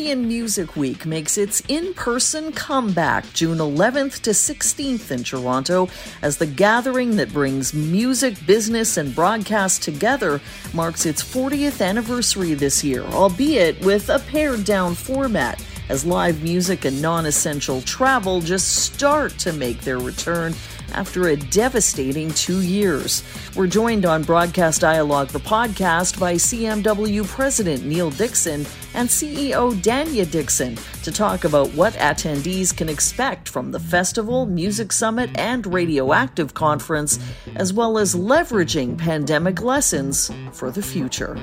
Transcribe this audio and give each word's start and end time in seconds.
Canadian 0.00 0.28
Music 0.28 0.76
Week 0.76 1.04
makes 1.04 1.36
its 1.36 1.60
in 1.68 1.92
person 1.92 2.52
comeback 2.52 3.30
June 3.34 3.58
11th 3.58 4.20
to 4.20 4.30
16th 4.30 5.10
in 5.10 5.22
Toronto 5.22 5.90
as 6.22 6.38
the 6.38 6.46
gathering 6.46 7.16
that 7.16 7.34
brings 7.34 7.74
music, 7.74 8.34
business, 8.46 8.96
and 8.96 9.14
broadcast 9.14 9.82
together 9.82 10.40
marks 10.72 11.04
its 11.04 11.22
40th 11.22 11.86
anniversary 11.86 12.54
this 12.54 12.82
year, 12.82 13.02
albeit 13.02 13.78
with 13.84 14.08
a 14.08 14.20
pared 14.20 14.64
down 14.64 14.94
format 14.94 15.62
as 15.90 16.06
live 16.06 16.42
music 16.42 16.86
and 16.86 17.02
non 17.02 17.26
essential 17.26 17.82
travel 17.82 18.40
just 18.40 18.76
start 18.76 19.32
to 19.32 19.52
make 19.52 19.82
their 19.82 19.98
return 19.98 20.54
after 20.92 21.28
a 21.28 21.36
devastating 21.36 22.30
two 22.30 22.62
years. 22.62 23.22
We're 23.54 23.66
joined 23.66 24.06
on 24.06 24.22
Broadcast 24.22 24.80
Dialogue, 24.80 25.28
the 25.28 25.40
podcast, 25.40 26.18
by 26.18 26.34
CMW 26.34 27.26
President 27.26 27.84
Neill 27.84 28.10
Dixon 28.10 28.64
and 28.94 29.08
CEO 29.08 29.72
Danya 29.82 30.30
Dixon 30.30 30.76
to 31.02 31.12
talk 31.12 31.44
about 31.44 31.68
what 31.74 31.92
attendees 31.94 32.76
can 32.76 32.88
expect 32.88 33.48
from 33.48 33.70
the 33.70 33.80
festival, 33.80 34.46
music 34.46 34.92
summit, 34.92 35.30
and 35.38 35.66
radioactive 35.66 36.54
conference, 36.54 37.18
as 37.56 37.72
well 37.72 37.98
as 37.98 38.14
leveraging 38.14 38.98
pandemic 38.98 39.62
lessons 39.62 40.30
for 40.52 40.70
the 40.70 40.82
future. 40.82 41.38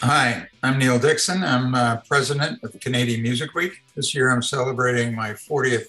Hi, 0.00 0.48
I'm 0.64 0.78
Neill 0.78 0.98
Dixon. 0.98 1.44
I'm 1.44 1.74
uh, 1.74 1.98
president 2.08 2.62
of 2.64 2.78
Canadian 2.80 3.22
Music 3.22 3.54
Week. 3.54 3.82
This 3.94 4.14
year 4.14 4.30
I'm 4.30 4.42
celebrating 4.42 5.14
my 5.14 5.30
40th 5.30 5.88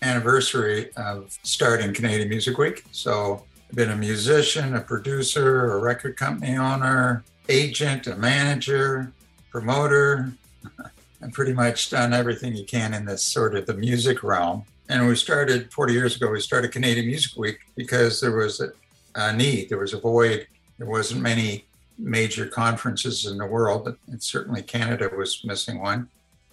anniversary 0.00 0.90
of 0.96 1.38
starting 1.42 1.92
Canadian 1.92 2.28
Music 2.28 2.58
Week. 2.58 2.82
So 2.92 3.44
been 3.74 3.90
a 3.90 3.96
musician, 3.96 4.74
a 4.74 4.80
producer, 4.80 5.72
a 5.72 5.78
record 5.78 6.16
company 6.16 6.56
owner, 6.56 7.24
agent, 7.48 8.06
a 8.06 8.16
manager, 8.16 9.12
promoter. 9.50 10.32
I've 11.22 11.32
pretty 11.32 11.52
much 11.52 11.90
done 11.90 12.12
everything 12.12 12.56
you 12.56 12.64
can 12.64 12.94
in 12.94 13.04
this 13.04 13.22
sort 13.22 13.54
of 13.54 13.66
the 13.66 13.74
music 13.74 14.22
realm. 14.22 14.64
And 14.88 15.06
we 15.06 15.14
started 15.14 15.72
40 15.72 15.92
years 15.92 16.16
ago, 16.16 16.30
we 16.30 16.40
started 16.40 16.72
Canadian 16.72 17.06
Music 17.06 17.36
Week 17.38 17.60
because 17.76 18.20
there 18.20 18.36
was 18.36 18.60
a, 18.60 18.72
a 19.14 19.32
need, 19.32 19.68
there 19.68 19.78
was 19.78 19.94
a 19.94 20.00
void. 20.00 20.46
There 20.78 20.86
wasn't 20.86 21.22
many 21.22 21.64
major 21.96 22.46
conferences 22.46 23.26
in 23.26 23.38
the 23.38 23.46
world, 23.46 23.96
and 24.08 24.22
certainly 24.22 24.62
Canada 24.62 25.08
was 25.16 25.44
missing 25.44 25.80
one. 25.80 26.08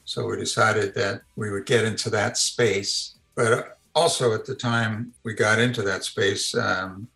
So 0.06 0.28
we 0.28 0.38
decided 0.38 0.94
that 0.96 1.22
we 1.36 1.52
would 1.52 1.66
get 1.66 1.84
into 1.84 2.10
that 2.12 2.38
space. 2.38 3.16
But 3.36 3.79
also 4.00 4.34
at 4.34 4.46
the 4.46 4.56
time 4.56 5.14
we 5.26 5.34
got 5.34 5.60
into 5.60 5.82
that 5.82 6.06
space, 6.06 6.56
um, 6.56 7.10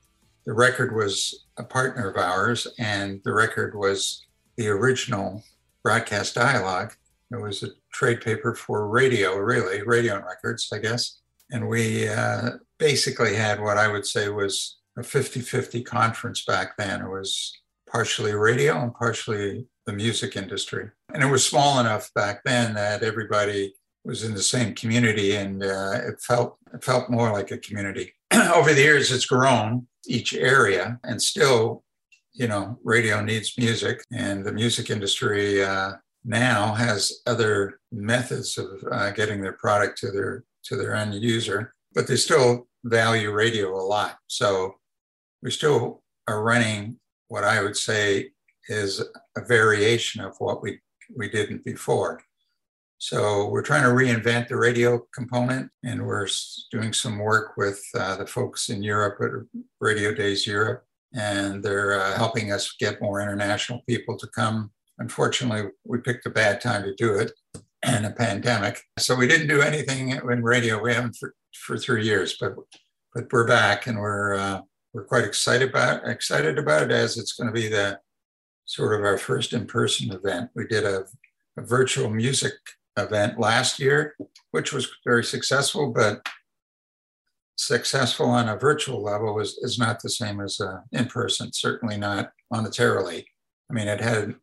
the 0.46 0.54
record 0.54 0.94
was 0.94 1.46
a 1.58 1.64
partner 1.64 2.10
of 2.10 2.18
ours, 2.18 2.68
and 2.78 3.22
the 3.24 3.34
record 3.34 3.74
was 3.74 4.26
the 4.58 4.68
original 4.68 5.42
broadcast 5.82 6.36
dialogue. 6.36 6.94
It 7.32 7.42
was 7.42 7.64
a 7.64 7.70
trade 7.94 8.20
paper 8.20 8.54
for 8.54 8.90
radio, 8.90 9.38
really, 9.38 9.82
radio 9.84 10.18
and 10.18 10.26
records, 10.26 10.70
I 10.74 10.80
guess. 10.80 11.20
And 11.52 11.70
we 11.70 12.10
uh, 12.10 12.52
basically 12.78 13.34
had 13.36 13.62
what 13.62 13.78
I 13.78 13.88
would 13.88 14.06
say 14.06 14.28
was 14.28 14.78
a 14.98 15.04
50 15.04 15.40
50 15.40 15.84
conference 15.84 16.44
back 16.44 16.76
then. 16.78 17.02
It 17.02 17.10
was 17.10 17.58
partially 17.90 18.34
radio 18.34 18.82
and 18.82 18.94
partially 18.94 19.68
the 19.86 19.94
music 19.94 20.36
industry. 20.36 20.90
And 21.14 21.24
it 21.24 21.32
was 21.32 21.46
small 21.46 21.80
enough 21.80 22.14
back 22.14 22.42
then 22.44 22.74
that 22.74 23.04
everybody 23.04 23.74
was 24.06 24.24
in 24.24 24.34
the 24.34 24.42
same 24.42 24.74
community 24.74 25.36
and 25.36 25.64
uh, 25.64 26.00
it 26.04 26.22
felt 26.22 26.58
it 26.74 26.84
felt 26.84 27.10
more 27.10 27.32
like 27.32 27.52
a 27.52 27.58
community. 27.58 28.14
Over 28.34 28.74
the 28.74 28.82
years 28.82 29.12
it's 29.12 29.26
grown 29.26 29.88
each 30.06 30.34
area 30.34 31.00
and 31.04 31.22
still 31.22 31.84
you 32.34 32.48
know 32.48 32.78
radio 32.84 33.22
needs 33.24 33.58
music 33.58 34.04
and 34.12 34.44
the 34.44 34.52
music 34.52 34.90
industry 34.90 35.64
uh, 35.64 35.94
now 36.26 36.74
has 36.74 37.22
other 37.28 37.80
methods 37.92 38.58
of 38.58 38.68
uh, 38.92 39.12
getting 39.12 39.42
their 39.42 39.54
product 39.54 39.98
to 40.00 40.12
their 40.12 40.44
to 40.64 40.76
their 40.76 40.96
end 40.96 41.14
user 41.14 41.74
but 41.94 42.08
they 42.08 42.16
still 42.16 42.68
value 42.86 43.32
radio 43.32 43.74
a 43.74 43.86
lot 43.86 44.18
so 44.28 44.76
we 45.42 45.52
still 45.52 46.02
are 46.28 46.44
running 46.44 46.98
what 47.34 47.44
I 47.44 47.64
would 47.64 47.76
say 47.76 48.30
is 48.70 49.04
a 49.36 49.42
variation 49.42 50.22
of 50.22 50.36
what 50.38 50.62
we, 50.62 50.80
we 51.16 51.30
didn't 51.30 51.66
before. 51.66 52.22
So 53.04 53.50
we're 53.50 53.64
trying 53.64 53.84
to 53.84 53.90
reinvent 53.90 54.48
the 54.48 54.56
radio 54.56 55.06
component, 55.14 55.70
and 55.84 56.08
we're 56.08 56.30
doing 56.72 56.94
some 56.94 57.20
work 57.20 57.58
with 57.58 57.84
uh, 57.96 58.16
the 58.16 58.26
folks 58.26 58.70
in 58.70 58.82
Europe 58.82 59.18
at 59.22 59.62
Radio 59.82 60.14
Days 60.14 60.48
Europe, 60.48 60.86
and 61.14 61.62
they're 61.62 62.00
uh, 62.00 62.16
helping 62.16 62.54
us 62.54 62.74
get 62.80 63.02
more 63.02 63.20
international 63.20 63.84
people 63.90 64.18
to 64.18 64.28
come. 64.28 64.72
Unfortunately, 65.00 65.70
we 65.84 65.98
picked 65.98 66.26
a 66.28 66.30
bad 66.30 66.62
time 66.62 66.82
to 66.84 66.96
do 66.96 67.16
it, 67.16 67.34
and 67.84 68.06
a 68.06 68.12
pandemic. 68.12 68.80
So 68.98 69.18
we 69.18 69.28
didn't 69.28 69.50
do 69.50 69.62
anything 69.62 70.12
in 70.12 70.42
radio. 70.42 70.82
We 70.82 70.94
haven't 70.94 71.18
for, 71.18 71.36
for 71.54 71.78
three 71.78 72.06
years, 72.06 72.38
but 72.40 72.56
but 73.14 73.26
we're 73.34 73.46
back, 73.46 73.86
and 73.86 73.98
we're 74.00 74.36
uh, 74.36 74.62
we're 74.94 75.04
quite 75.04 75.26
excited 75.26 75.72
about 75.72 76.08
excited 76.08 76.58
about 76.58 76.84
it 76.84 76.92
as 76.92 77.18
it's 77.18 77.34
going 77.34 77.54
to 77.54 77.54
be 77.54 77.68
the 77.68 78.00
sort 78.64 78.98
of 78.98 79.06
our 79.06 79.18
first 79.18 79.52
in-person 79.52 80.10
event. 80.14 80.52
We 80.56 80.68
did 80.68 80.86
a, 80.86 81.04
a 81.58 81.64
virtual 81.64 82.10
music 82.10 82.54
event 82.98 83.40
last 83.40 83.80
year, 83.80 84.16
which 84.52 84.72
was 84.72 84.90
very 85.06 85.24
successful, 85.24 85.92
but 85.92 86.28
successful 87.58 88.28
on 88.28 88.50
a 88.50 88.58
virtual 88.58 89.02
level 89.02 89.40
is, 89.40 89.58
is 89.62 89.78
not 89.78 90.02
the 90.02 90.10
same 90.10 90.40
as 90.42 90.60
uh, 90.60 90.80
in 90.92 91.06
person, 91.06 91.52
certainly 91.54 91.98
not 91.98 92.32
monetarily. 92.52 93.26
I 93.70 93.74
mean, 93.74 93.88
it 93.88 94.02
had 94.02 94.36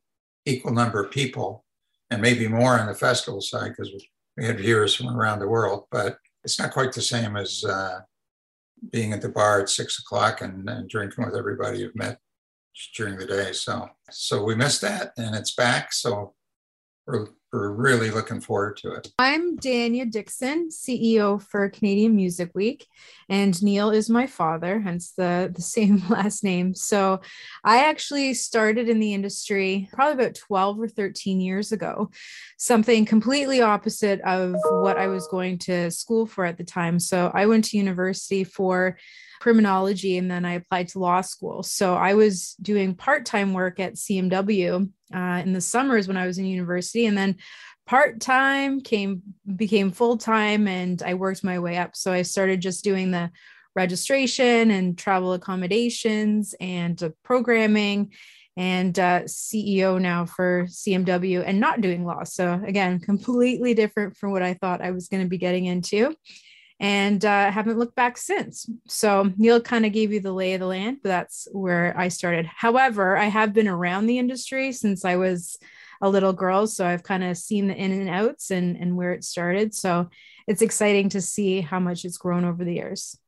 equal 0.47 0.73
number 0.73 1.03
of 1.03 1.11
people 1.11 1.65
and 2.11 2.23
maybe 2.23 2.49
more 2.49 2.79
on 2.79 2.87
the 2.87 2.95
festival 2.95 3.41
side 3.41 3.73
because 3.77 3.93
we 4.37 4.45
had 4.45 4.59
viewers 4.59 4.95
from 4.95 5.09
around 5.09 5.41
the 5.41 5.49
world, 5.49 5.85
but 5.91 6.19
it's 6.45 6.59
not 6.59 6.73
quite 6.73 6.93
the 6.93 7.03
same 7.03 7.37
as 7.37 7.65
uh, 7.65 8.01
being 8.91 9.13
at 9.13 9.21
the 9.21 9.29
bar 9.29 9.61
at 9.61 9.69
six 9.69 9.99
o'clock 9.99 10.41
and, 10.41 10.69
and 10.69 10.89
drinking 10.89 11.25
with 11.25 11.37
everybody 11.37 11.79
you've 11.79 11.97
met 11.97 12.19
during 12.97 13.19
the 13.19 13.27
day. 13.27 13.53
So, 13.53 13.89
so 14.11 14.43
we 14.43 14.55
missed 14.55 14.81
that 14.81 15.13
and 15.17 15.35
it's 15.35 15.55
back. 15.55 15.93
So 15.93 16.35
we're, 17.11 17.27
we're 17.53 17.73
really 17.73 18.11
looking 18.11 18.41
forward 18.41 18.77
to 18.79 18.93
it. 18.93 19.09
I'm 19.19 19.59
Danya 19.59 20.09
Dixon, 20.09 20.69
CEO 20.71 21.43
for 21.43 21.69
Canadian 21.69 22.15
Music 22.15 22.51
Week, 22.55 22.87
and 23.29 23.61
Neill 23.63 23.91
is 23.91 24.09
my 24.09 24.27
father, 24.27 24.79
hence 24.79 25.13
the, 25.17 25.53
the 25.55 25.63
same 25.77 26.03
last 26.09 26.45
name. 26.45 26.75
So 26.75 27.21
I 27.65 27.85
actually 27.85 28.35
started 28.35 28.89
in 28.89 29.01
the 29.01 29.15
industry 29.15 29.89
probably 29.93 30.25
about 30.25 30.37
12 30.37 30.81
or 30.81 30.89
13 30.89 31.41
years 31.41 31.73
ago, 31.73 32.11
something 32.57 33.05
completely 33.05 33.61
opposite 33.61 34.21
of 34.21 34.55
what 34.71 34.97
I 34.97 35.09
was 35.09 35.27
going 35.29 35.59
to 35.59 35.91
school 35.91 36.27
for 36.27 36.45
at 36.45 36.59
the 36.59 36.65
time. 36.65 37.01
So 37.01 37.31
I 37.35 37.47
went 37.47 37.65
to 37.67 37.77
university 37.77 38.45
for 38.45 38.99
criminology 39.41 40.19
and 40.19 40.31
then 40.31 40.45
I 40.45 40.53
applied 40.55 40.89
to 40.89 40.99
law 40.99 41.23
school. 41.23 41.63
So 41.63 41.95
I 41.95 42.15
was 42.15 42.55
doing 42.63 42.95
part 42.95 43.25
time 43.25 43.55
work 43.55 43.81
at 43.81 43.95
CMW 43.95 44.89
uh, 45.13 45.43
in 45.45 45.53
the 45.53 45.61
summers 45.61 46.07
when 46.07 46.17
I 46.17 46.27
was 46.27 46.39
in 46.39 46.45
university. 46.45 47.07
And 47.07 47.17
then 47.17 47.37
part 47.87 48.21
time 48.21 48.83
came 48.83 49.23
became 49.57 49.91
full 49.91 50.19
time 50.19 50.69
and 50.69 51.03
I 51.03 51.15
worked 51.15 51.43
my 51.43 51.59
way 51.59 51.79
up. 51.79 51.97
So 51.97 52.13
I 52.13 52.23
started 52.23 52.61
just 52.61 52.85
doing 52.85 53.11
the 53.11 53.31
registration 53.75 54.71
and 54.71 54.97
travel 54.97 55.33
accommodations 55.33 56.55
and 56.61 57.13
programming 57.25 58.13
and 58.57 58.99
uh, 58.99 59.23
CEO 59.23 60.01
now 60.01 60.27
for 60.27 60.67
CMW 60.67 61.43
and 61.47 61.61
not 61.61 61.81
doing 61.81 62.05
law. 62.05 62.25
So 62.25 62.61
again, 62.65 63.01
completely 63.11 63.73
different 63.75 64.17
from 64.17 64.33
what 64.33 64.43
I 64.43 64.55
thought 64.55 64.83
I 64.83 64.91
was 64.91 65.09
going 65.09 65.23
to 65.23 65.29
be 65.29 65.39
getting 65.39 65.65
into 65.65 66.15
and 66.81 67.23
uh, 67.27 67.51
haven't 67.51 67.79
looked 67.79 67.95
back 67.95 68.17
since. 68.17 68.69
So 68.89 69.31
Neill 69.37 69.61
kind 69.61 69.85
of 69.85 69.93
gave 69.93 70.13
you 70.13 70.21
the 70.21 70.33
lay 70.33 70.55
of 70.55 70.61
the 70.61 70.67
land, 70.67 70.99
but 71.03 71.11
that's 71.11 71.47
where 71.53 71.95
I 71.97 72.09
started. 72.09 72.47
However, 72.47 73.19
I 73.19 73.27
have 73.27 73.53
been 73.53 73.69
around 73.69 74.07
the 74.07 74.19
industry 74.19 74.73
since 74.73 75.05
I 75.05 75.17
was 75.17 75.59
a 76.01 76.09
little 76.09 76.33
girl, 76.33 76.67
so 76.67 76.87
I've 76.87 77.03
kind 77.03 77.23
of 77.23 77.37
seen 77.37 77.69
the 77.69 77.77
in 77.77 77.93
and 77.93 78.09
outs 78.09 78.51
and 78.51 78.77
and 78.77 78.97
where 78.97 79.13
it 79.13 79.25
started. 79.25 79.75
So 79.75 80.09
it's 80.47 80.63
exciting 80.63 81.11
to 81.11 81.21
see 81.21 81.61
how 81.61 81.79
much 81.79 82.07
it's 82.07 82.17
grown 82.17 82.47
over 82.47 82.65
the 82.65 82.75
years. 82.75 83.19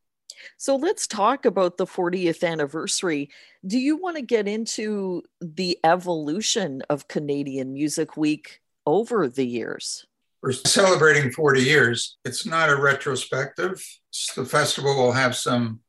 So 0.57 0.77
let's 0.77 1.07
talk 1.07 1.45
about 1.45 1.77
the 1.77 1.87
40th 1.87 2.43
anniversary. 2.43 3.29
Do 3.67 3.79
you 3.79 3.97
want 3.97 4.17
to 4.17 4.23
get 4.23 4.49
into 4.49 5.23
the 5.41 5.79
evolution 5.85 6.83
of 6.89 7.07
Canadian 7.07 7.75
Music 7.75 8.17
Week 8.17 8.61
over 8.87 9.29
the 9.29 9.47
years? 9.47 10.07
We're 10.43 10.53
celebrating 10.53 11.31
40 11.31 11.63
years. 11.63 12.17
It's 12.25 12.45
not 12.45 12.69
a 12.69 12.77
retrospective. 12.77 13.83
The 14.35 14.45
festival 14.45 14.97
will 14.97 15.13
have 15.13 15.37
some 15.37 15.81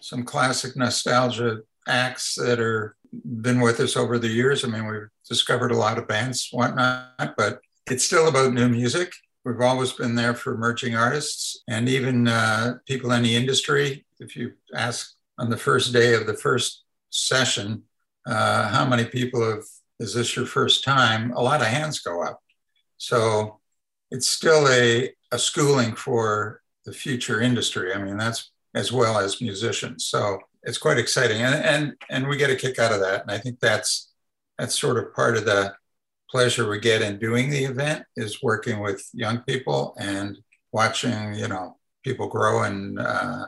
some 0.00 0.24
classic 0.24 0.76
nostalgia 0.76 1.60
acts 1.88 2.34
that 2.34 2.60
are 2.60 2.96
been 3.40 3.60
with 3.60 3.80
us 3.80 3.96
over 3.96 4.18
the 4.18 4.28
years. 4.28 4.64
I 4.64 4.68
mean, 4.68 4.86
we've 4.86 5.08
discovered 5.28 5.70
a 5.70 5.76
lot 5.76 5.98
of 5.98 6.08
bands, 6.08 6.48
whatnot, 6.50 7.34
but 7.36 7.60
it's 7.88 8.04
still 8.04 8.28
about 8.28 8.52
new 8.52 8.68
music. 8.68 9.12
We've 9.44 9.60
always 9.60 9.92
been 9.92 10.14
there 10.14 10.34
for 10.34 10.54
emerging 10.54 10.96
artists 10.96 11.62
and 11.68 11.88
even 11.88 12.26
uh, 12.28 12.74
people 12.86 13.12
in 13.12 13.22
the 13.22 13.36
industry. 13.36 14.04
If 14.18 14.36
you 14.36 14.54
ask 14.74 15.14
on 15.38 15.48
the 15.48 15.56
first 15.56 15.92
day 15.92 16.14
of 16.14 16.26
the 16.26 16.34
first 16.34 16.82
session, 17.10 17.84
uh, 18.26 18.68
how 18.68 18.84
many 18.86 19.04
people 19.04 19.48
have, 19.48 19.64
is 20.00 20.14
this 20.14 20.34
your 20.34 20.46
first 20.46 20.82
time? 20.82 21.32
A 21.32 21.42
lot 21.42 21.60
of 21.60 21.68
hands 21.68 22.00
go 22.00 22.22
up. 22.22 22.40
So 22.96 23.60
it's 24.14 24.28
still 24.28 24.68
a, 24.68 25.10
a 25.32 25.38
schooling 25.38 25.96
for 25.96 26.62
the 26.84 26.92
future 26.92 27.40
industry. 27.40 27.92
I 27.92 27.98
mean, 27.98 28.16
that's 28.16 28.52
as 28.74 28.92
well 28.92 29.18
as 29.18 29.40
musicians. 29.40 30.06
So 30.06 30.38
it's 30.62 30.78
quite 30.78 30.98
exciting. 30.98 31.42
And, 31.42 31.54
and, 31.54 31.94
and 32.10 32.28
we 32.28 32.36
get 32.36 32.50
a 32.50 32.56
kick 32.56 32.78
out 32.78 32.92
of 32.92 33.00
that. 33.00 33.22
And 33.22 33.30
I 33.32 33.38
think 33.38 33.58
that's, 33.58 34.12
that's 34.56 34.78
sort 34.78 34.98
of 34.98 35.12
part 35.14 35.36
of 35.36 35.44
the 35.44 35.74
pleasure 36.30 36.68
we 36.68 36.78
get 36.78 37.02
in 37.02 37.18
doing 37.18 37.50
the 37.50 37.64
event 37.64 38.04
is 38.16 38.42
working 38.42 38.78
with 38.78 39.04
young 39.12 39.38
people 39.40 39.96
and 39.98 40.38
watching, 40.70 41.34
you 41.34 41.48
know, 41.48 41.76
people 42.04 42.28
grow 42.28 42.62
and 42.62 43.00
uh, 43.00 43.46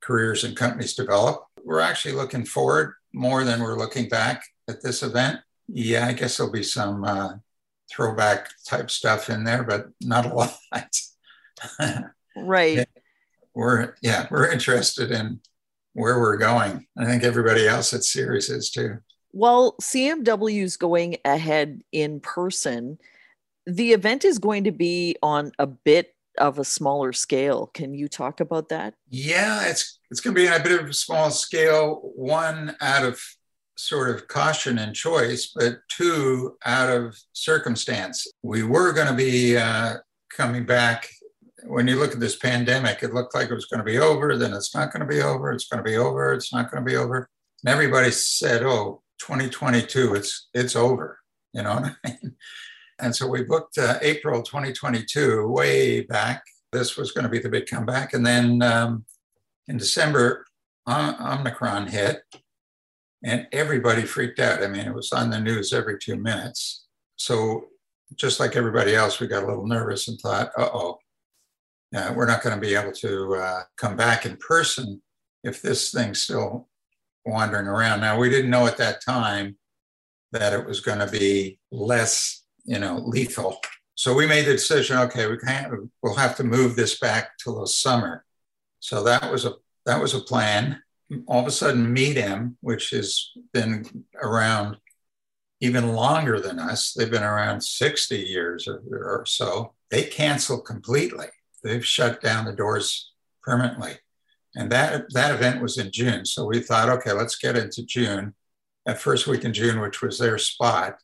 careers 0.00 0.44
and 0.44 0.56
companies 0.56 0.94
develop. 0.94 1.44
We're 1.64 1.80
actually 1.80 2.14
looking 2.14 2.44
forward 2.44 2.94
more 3.12 3.42
than 3.42 3.60
we're 3.60 3.78
looking 3.78 4.08
back 4.08 4.44
at 4.68 4.82
this 4.82 5.02
event. 5.02 5.40
Yeah, 5.66 6.06
I 6.06 6.12
guess 6.12 6.36
there'll 6.36 6.52
be 6.52 6.62
some 6.62 7.02
uh, 7.04 7.34
throwback 7.90 8.48
type 8.66 8.90
stuff 8.90 9.30
in 9.30 9.44
there, 9.44 9.62
but 9.62 9.86
not 10.00 10.26
a 10.26 10.34
lot. 10.34 10.56
right. 12.36 12.86
We're 13.54 13.94
yeah, 14.02 14.26
we're 14.30 14.50
interested 14.50 15.10
in 15.10 15.40
where 15.94 16.20
we're 16.20 16.36
going. 16.36 16.86
I 16.98 17.06
think 17.06 17.22
everybody 17.22 17.66
else 17.66 17.94
at 17.94 18.04
Ceres 18.04 18.50
is 18.50 18.70
too. 18.70 18.98
While 19.30 19.76
CMW 19.82 20.62
is 20.62 20.76
going 20.76 21.16
ahead 21.24 21.82
in 21.92 22.20
person, 22.20 22.98
the 23.66 23.92
event 23.92 24.24
is 24.24 24.38
going 24.38 24.64
to 24.64 24.72
be 24.72 25.16
on 25.22 25.52
a 25.58 25.66
bit 25.66 26.14
of 26.38 26.58
a 26.58 26.64
smaller 26.64 27.12
scale. 27.12 27.70
Can 27.72 27.94
you 27.94 28.08
talk 28.08 28.40
about 28.40 28.68
that? 28.68 28.94
Yeah, 29.08 29.66
it's 29.68 29.98
it's 30.10 30.20
going 30.20 30.34
to 30.36 30.40
be 30.40 30.48
on 30.48 30.60
a 30.60 30.64
bit 30.64 30.80
of 30.80 30.88
a 30.88 30.92
small 30.92 31.30
scale. 31.30 32.12
One 32.14 32.76
out 32.80 33.04
of 33.04 33.20
sort 33.76 34.10
of 34.10 34.28
caution 34.28 34.78
and 34.78 34.94
choice, 34.94 35.52
but 35.54 35.78
two 35.88 36.56
out 36.64 36.90
of 36.90 37.18
circumstance. 37.32 38.26
We 38.42 38.62
were 38.62 38.92
going 38.92 39.08
to 39.08 39.14
be 39.14 39.56
uh, 39.56 39.96
coming 40.30 40.64
back. 40.64 41.08
When 41.64 41.88
you 41.88 41.96
look 41.96 42.12
at 42.12 42.20
this 42.20 42.36
pandemic, 42.36 43.02
it 43.02 43.14
looked 43.14 43.34
like 43.34 43.50
it 43.50 43.54
was 43.54 43.66
going 43.66 43.78
to 43.78 43.84
be 43.84 43.98
over. 43.98 44.36
Then 44.36 44.54
it's 44.54 44.74
not 44.74 44.92
going 44.92 45.00
to 45.00 45.06
be 45.06 45.20
over. 45.20 45.52
It's 45.52 45.68
going 45.68 45.82
to 45.82 45.88
be 45.88 45.96
over. 45.96 46.32
It's 46.32 46.52
not 46.52 46.70
going 46.70 46.84
to 46.84 46.88
be 46.88 46.96
over. 46.96 47.28
And 47.64 47.72
everybody 47.72 48.10
said, 48.10 48.62
"Oh, 48.62 49.02
2022, 49.20 50.14
it's 50.14 50.48
it's 50.54 50.76
over." 50.76 51.18
You 51.52 51.62
know? 51.62 51.84
And 52.98 53.14
so 53.14 53.26
we 53.26 53.42
booked 53.42 53.78
uh, 53.78 53.98
April 54.00 54.42
2022 54.42 55.46
way 55.46 56.00
back. 56.02 56.42
This 56.72 56.96
was 56.96 57.12
going 57.12 57.24
to 57.24 57.30
be 57.30 57.38
the 57.38 57.48
big 57.48 57.66
comeback. 57.66 58.14
And 58.14 58.24
then 58.24 58.62
um, 58.62 59.04
in 59.68 59.76
December, 59.76 60.46
Omicron 60.88 61.88
hit 61.88 62.22
and 63.24 63.46
everybody 63.52 64.02
freaked 64.02 64.38
out. 64.38 64.62
I 64.62 64.68
mean, 64.68 64.86
it 64.86 64.94
was 64.94 65.12
on 65.12 65.30
the 65.30 65.40
news 65.40 65.72
every 65.72 65.98
two 65.98 66.16
minutes. 66.16 66.86
So 67.16 67.66
just 68.14 68.40
like 68.40 68.56
everybody 68.56 68.94
else, 68.94 69.20
we 69.20 69.26
got 69.26 69.42
a 69.42 69.46
little 69.46 69.66
nervous 69.66 70.08
and 70.08 70.18
thought, 70.20 70.52
uh 70.56 70.68
oh, 70.72 70.98
yeah, 71.92 72.12
we're 72.12 72.26
not 72.26 72.42
going 72.42 72.54
to 72.54 72.60
be 72.60 72.74
able 72.74 72.92
to 72.92 73.34
uh, 73.34 73.60
come 73.76 73.96
back 73.96 74.26
in 74.26 74.36
person 74.36 75.00
if 75.44 75.62
this 75.62 75.92
thing's 75.92 76.22
still 76.22 76.68
wandering 77.24 77.66
around. 77.66 78.00
Now, 78.00 78.18
we 78.18 78.28
didn't 78.28 78.50
know 78.50 78.66
at 78.66 78.76
that 78.78 79.04
time 79.04 79.56
that 80.32 80.52
it 80.52 80.66
was 80.66 80.80
going 80.80 80.98
to 80.98 81.06
be 81.06 81.58
less 81.70 82.46
you 82.66 82.78
know, 82.78 82.98
lethal. 83.06 83.58
So 83.94 84.12
we 84.12 84.26
made 84.26 84.44
the 84.44 84.52
decision, 84.52 84.98
okay, 84.98 85.26
we 85.26 85.38
can't, 85.38 85.72
we'll 86.02 86.16
have 86.16 86.36
to 86.36 86.44
move 86.44 86.76
this 86.76 86.98
back 86.98 87.38
till 87.38 87.60
the 87.60 87.66
summer. 87.66 88.24
So 88.80 89.02
that 89.04 89.30
was 89.30 89.46
a, 89.46 89.54
that 89.86 90.00
was 90.00 90.14
a 90.14 90.20
plan. 90.20 90.82
All 91.26 91.40
of 91.40 91.46
a 91.46 91.52
sudden, 91.52 91.94
Midem, 91.94 92.54
which 92.60 92.90
has 92.90 93.30
been 93.52 94.04
around 94.20 94.78
even 95.60 95.94
longer 95.94 96.40
than 96.40 96.58
us, 96.58 96.92
they've 96.92 97.10
been 97.10 97.22
around 97.22 97.62
60 97.62 98.16
years 98.18 98.68
or, 98.68 98.82
or 98.90 99.24
so, 99.26 99.72
they 99.90 100.04
canceled 100.04 100.66
completely. 100.66 101.26
They've 101.62 101.86
shut 101.86 102.20
down 102.20 102.44
the 102.44 102.52
doors 102.52 103.12
permanently. 103.42 103.94
And 104.54 104.70
that, 104.72 105.06
that 105.12 105.34
event 105.34 105.62
was 105.62 105.78
in 105.78 105.90
June. 105.92 106.24
So 106.24 106.46
we 106.46 106.60
thought, 106.60 106.88
okay, 106.88 107.12
let's 107.12 107.36
get 107.36 107.56
into 107.56 107.84
June, 107.84 108.34
that 108.84 109.00
first 109.00 109.26
week 109.26 109.44
in 109.44 109.52
June, 109.52 109.80
which 109.80 110.02
was 110.02 110.18
their 110.18 110.38
spot 110.38 110.98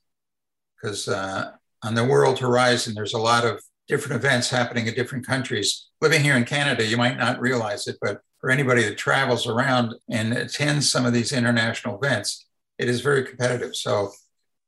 because 0.83 1.09
uh, 1.09 1.53
on 1.85 1.95
the 1.95 2.05
world 2.05 2.39
horizon, 2.39 2.95
there's 2.95 3.15
a 3.15 3.19
lot 3.19 3.45
of 3.45 3.63
different 3.89 4.17
events 4.17 4.51
happening 4.51 4.87
in 4.87 4.95
different 4.95 5.27
countries. 5.27 5.89
Living 6.01 6.23
here 6.23 6.37
in 6.37 6.45
Canada, 6.45 6.85
you 6.85 6.97
might 6.97 7.17
not 7.17 7.41
realize 7.41 7.87
it, 7.87 7.97
but 8.01 8.21
for 8.43 8.51
anybody 8.51 8.83
that 8.83 8.99
travels 8.99 9.47
around 9.47 9.95
and 10.11 10.35
attends 10.35 10.91
some 10.91 11.07
of 11.07 11.13
these 11.13 11.33
international 11.33 11.97
events, 11.97 12.45
it 12.77 12.89
is 12.89 13.01
very 13.01 13.25
competitive. 13.25 13.77
So 13.77 14.11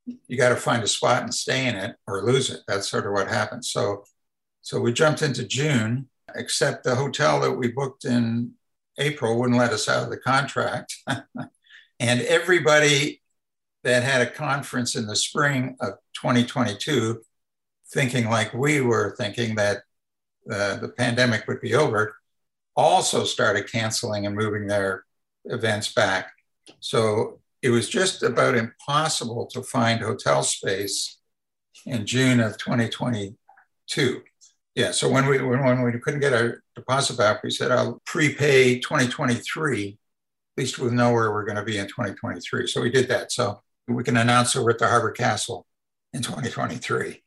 you 0.06 0.36
got 0.38 0.50
to 0.50 0.56
find 0.56 0.82
a 0.84 0.86
spot 0.86 1.24
and 1.24 1.34
stay 1.34 1.66
in 1.66 1.74
it 1.74 1.96
or 2.06 2.22
lose 2.22 2.50
it. 2.50 2.60
That's 2.68 2.88
sort 2.88 3.04
of 3.04 3.12
what 3.12 3.26
happens. 3.26 3.70
So, 3.70 4.04
so 4.62 4.80
we 4.80 4.92
jumped 4.92 5.22
into 5.22 5.44
June, 5.44 6.08
except 6.36 6.84
the 6.84 6.94
hotel 6.94 7.40
that 7.40 7.50
we 7.50 7.66
booked 7.66 8.04
in 8.04 8.52
April 8.96 9.40
wouldn't 9.40 9.58
let 9.58 9.72
us 9.72 9.88
out 9.88 10.04
of 10.04 10.10
the 10.10 10.18
contract. 10.18 10.96
and 11.98 12.20
everybody 12.20 13.22
that 13.82 14.04
had 14.04 14.22
a 14.22 14.30
conference 14.30 14.94
in 14.94 15.08
the 15.08 15.16
spring 15.16 15.76
of 15.80 15.94
2022, 16.14 17.20
thinking 17.92 18.30
like 18.30 18.54
we 18.54 18.80
were 18.80 19.16
thinking 19.18 19.56
that 19.56 19.78
uh, 20.48 20.76
the 20.76 20.90
pandemic 20.96 21.48
would 21.48 21.60
be 21.60 21.74
over, 21.74 22.16
also 22.76 23.24
started 23.24 23.70
canceling 23.70 24.26
and 24.26 24.34
moving 24.34 24.66
their 24.66 25.04
events 25.44 25.92
back. 25.92 26.32
So 26.80 27.40
it 27.62 27.70
was 27.70 27.88
just 27.88 28.22
about 28.22 28.56
impossible 28.56 29.46
to 29.46 29.62
find 29.62 30.00
hotel 30.00 30.42
space 30.42 31.18
in 31.86 32.06
June 32.06 32.40
of 32.40 32.58
2022. 32.58 34.22
Yeah, 34.74 34.90
so 34.90 35.08
when 35.08 35.26
we 35.26 35.40
when, 35.40 35.64
when 35.64 35.82
we 35.82 35.98
couldn't 36.00 36.20
get 36.20 36.32
our 36.32 36.62
deposit 36.74 37.16
back, 37.16 37.42
we 37.42 37.50
said 37.50 37.70
I'll 37.70 38.00
prepay 38.06 38.80
2023. 38.80 39.98
At 40.56 40.60
least 40.60 40.78
we'll 40.78 40.90
know 40.90 41.12
where 41.12 41.32
we're 41.32 41.44
going 41.44 41.56
to 41.56 41.64
be 41.64 41.78
in 41.78 41.86
2023. 41.86 42.66
So 42.66 42.80
we 42.80 42.90
did 42.90 43.08
that. 43.08 43.32
So 43.32 43.62
we 43.86 44.02
can 44.02 44.16
announce 44.16 44.56
we're 44.56 44.70
at 44.70 44.78
the 44.78 44.88
Harbour 44.88 45.12
Castle 45.12 45.66
in 46.12 46.22
2023. 46.22 47.22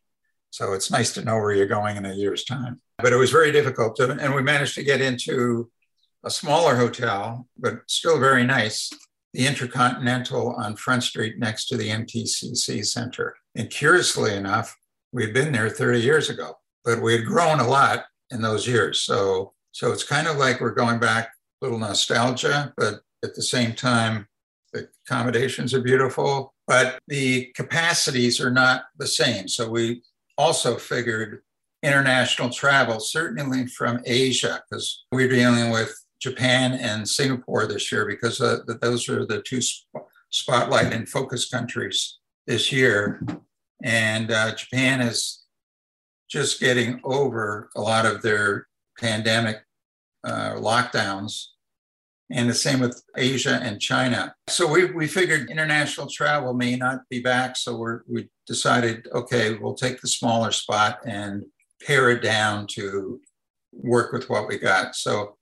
So 0.50 0.74
it's 0.74 0.92
nice 0.92 1.14
to 1.14 1.24
know 1.24 1.36
where 1.36 1.54
you're 1.54 1.68
going 1.68 1.98
in 1.98 2.06
a 2.06 2.14
year's 2.14 2.44
time. 2.44 2.82
But 2.98 3.14
it 3.14 3.18
was 3.18 3.32
very 3.32 3.52
difficult 3.52 3.96
to, 3.98 4.12
and 4.12 4.34
we 4.34 4.42
managed 4.42 4.76
to 4.76 4.84
get 4.84 5.02
into 5.02 5.70
a 6.24 6.30
smaller 6.30 6.76
hotel, 6.76 7.48
but 7.58 7.82
still 7.88 8.20
very 8.20 8.44
nice, 8.44 8.92
the 9.34 9.46
Intercontinental 9.46 10.56
on 10.56 10.76
Front 10.76 11.04
Street 11.04 11.38
next 11.38 11.68
to 11.68 11.78
the 11.78 11.90
MTCC 11.90 12.86
Center. 12.86 13.36
And 13.56 13.70
curiously 13.70 14.34
enough, 14.34 14.76
we'd 15.12 15.34
been 15.34 15.52
there 15.52 15.70
30 15.70 16.00
years 16.00 16.30
ago, 16.30 16.58
but 16.84 17.02
we 17.02 17.14
had 17.14 17.26
grown 17.26 17.60
a 17.60 17.68
lot 17.68 18.06
in 18.32 18.42
those 18.42 18.68
years. 18.68 19.02
So, 19.02 19.54
so 19.72 19.92
it's 19.92 20.04
kind 20.04 20.28
of 20.28 20.38
like 20.38 20.60
we're 20.60 20.72
going 20.72 21.00
back 21.00 21.30
a 21.62 21.66
little 21.66 21.80
nostalgia, 21.80 22.74
but 22.78 22.96
at 23.24 23.36
the 23.36 23.44
same 23.44 23.74
time, 23.74 24.28
the 24.74 24.90
accommodations 25.06 25.74
are 25.74 25.82
beautiful, 25.82 26.54
but 26.68 27.00
the 27.08 27.52
capacities 27.56 28.42
are 28.42 28.52
not 28.52 28.84
the 28.98 29.08
same. 29.08 29.48
So 29.48 29.70
we 29.70 30.04
also 30.38 30.78
figured 30.78 31.42
international 31.84 32.50
travel, 32.50 33.00
certainly 33.00 33.68
from 33.68 34.02
Asia, 34.06 34.62
because 34.70 35.06
we're 35.12 35.30
dealing 35.30 35.72
with 35.72 35.94
Japan 36.20 36.74
and 36.74 37.08
Singapore 37.08 37.68
this 37.68 37.92
year 37.92 38.06
because 38.06 38.42
uh, 38.42 38.60
those 38.82 39.08
are 39.08 39.26
the 39.26 39.42
two 39.42 39.62
sp- 39.62 39.86
spotlight 40.30 40.94
and 40.94 41.08
focus 41.08 41.50
countries 41.50 42.18
this 42.48 42.72
year. 42.72 43.22
And 43.84 44.32
uh, 44.32 44.56
Japan 44.56 45.02
is 45.02 45.46
just 46.30 46.60
getting 46.60 47.00
over 47.04 47.70
a 47.76 47.82
lot 47.82 48.06
of 48.06 48.22
their 48.22 48.68
pandemic 49.00 49.58
uh, 50.24 50.54
lockdowns 50.56 51.46
and 52.30 52.50
the 52.50 52.54
same 52.54 52.80
with 52.82 53.02
Asia 53.16 53.60
and 53.62 53.80
China. 53.80 54.36
So 54.50 54.68
we, 54.68 54.92
we 54.92 55.08
figured 55.08 55.50
international 55.50 56.08
travel 56.08 56.54
may 56.54 56.76
not 56.76 57.08
be 57.10 57.22
back. 57.22 57.56
So 57.56 57.78
we're, 57.78 58.02
we 58.08 58.28
decided, 58.46 59.08
okay, 59.14 59.54
we'll 59.54 59.76
take 59.76 60.02
the 60.02 60.10
smaller 60.10 60.52
spot 60.52 61.00
and 61.06 61.44
pare 61.86 62.10
it 62.12 62.22
down 62.22 62.68
to 62.68 63.20
work 63.72 64.12
with 64.12 64.30
what 64.30 64.48
we 64.48 64.58
got. 64.58 64.96
So 64.96 65.38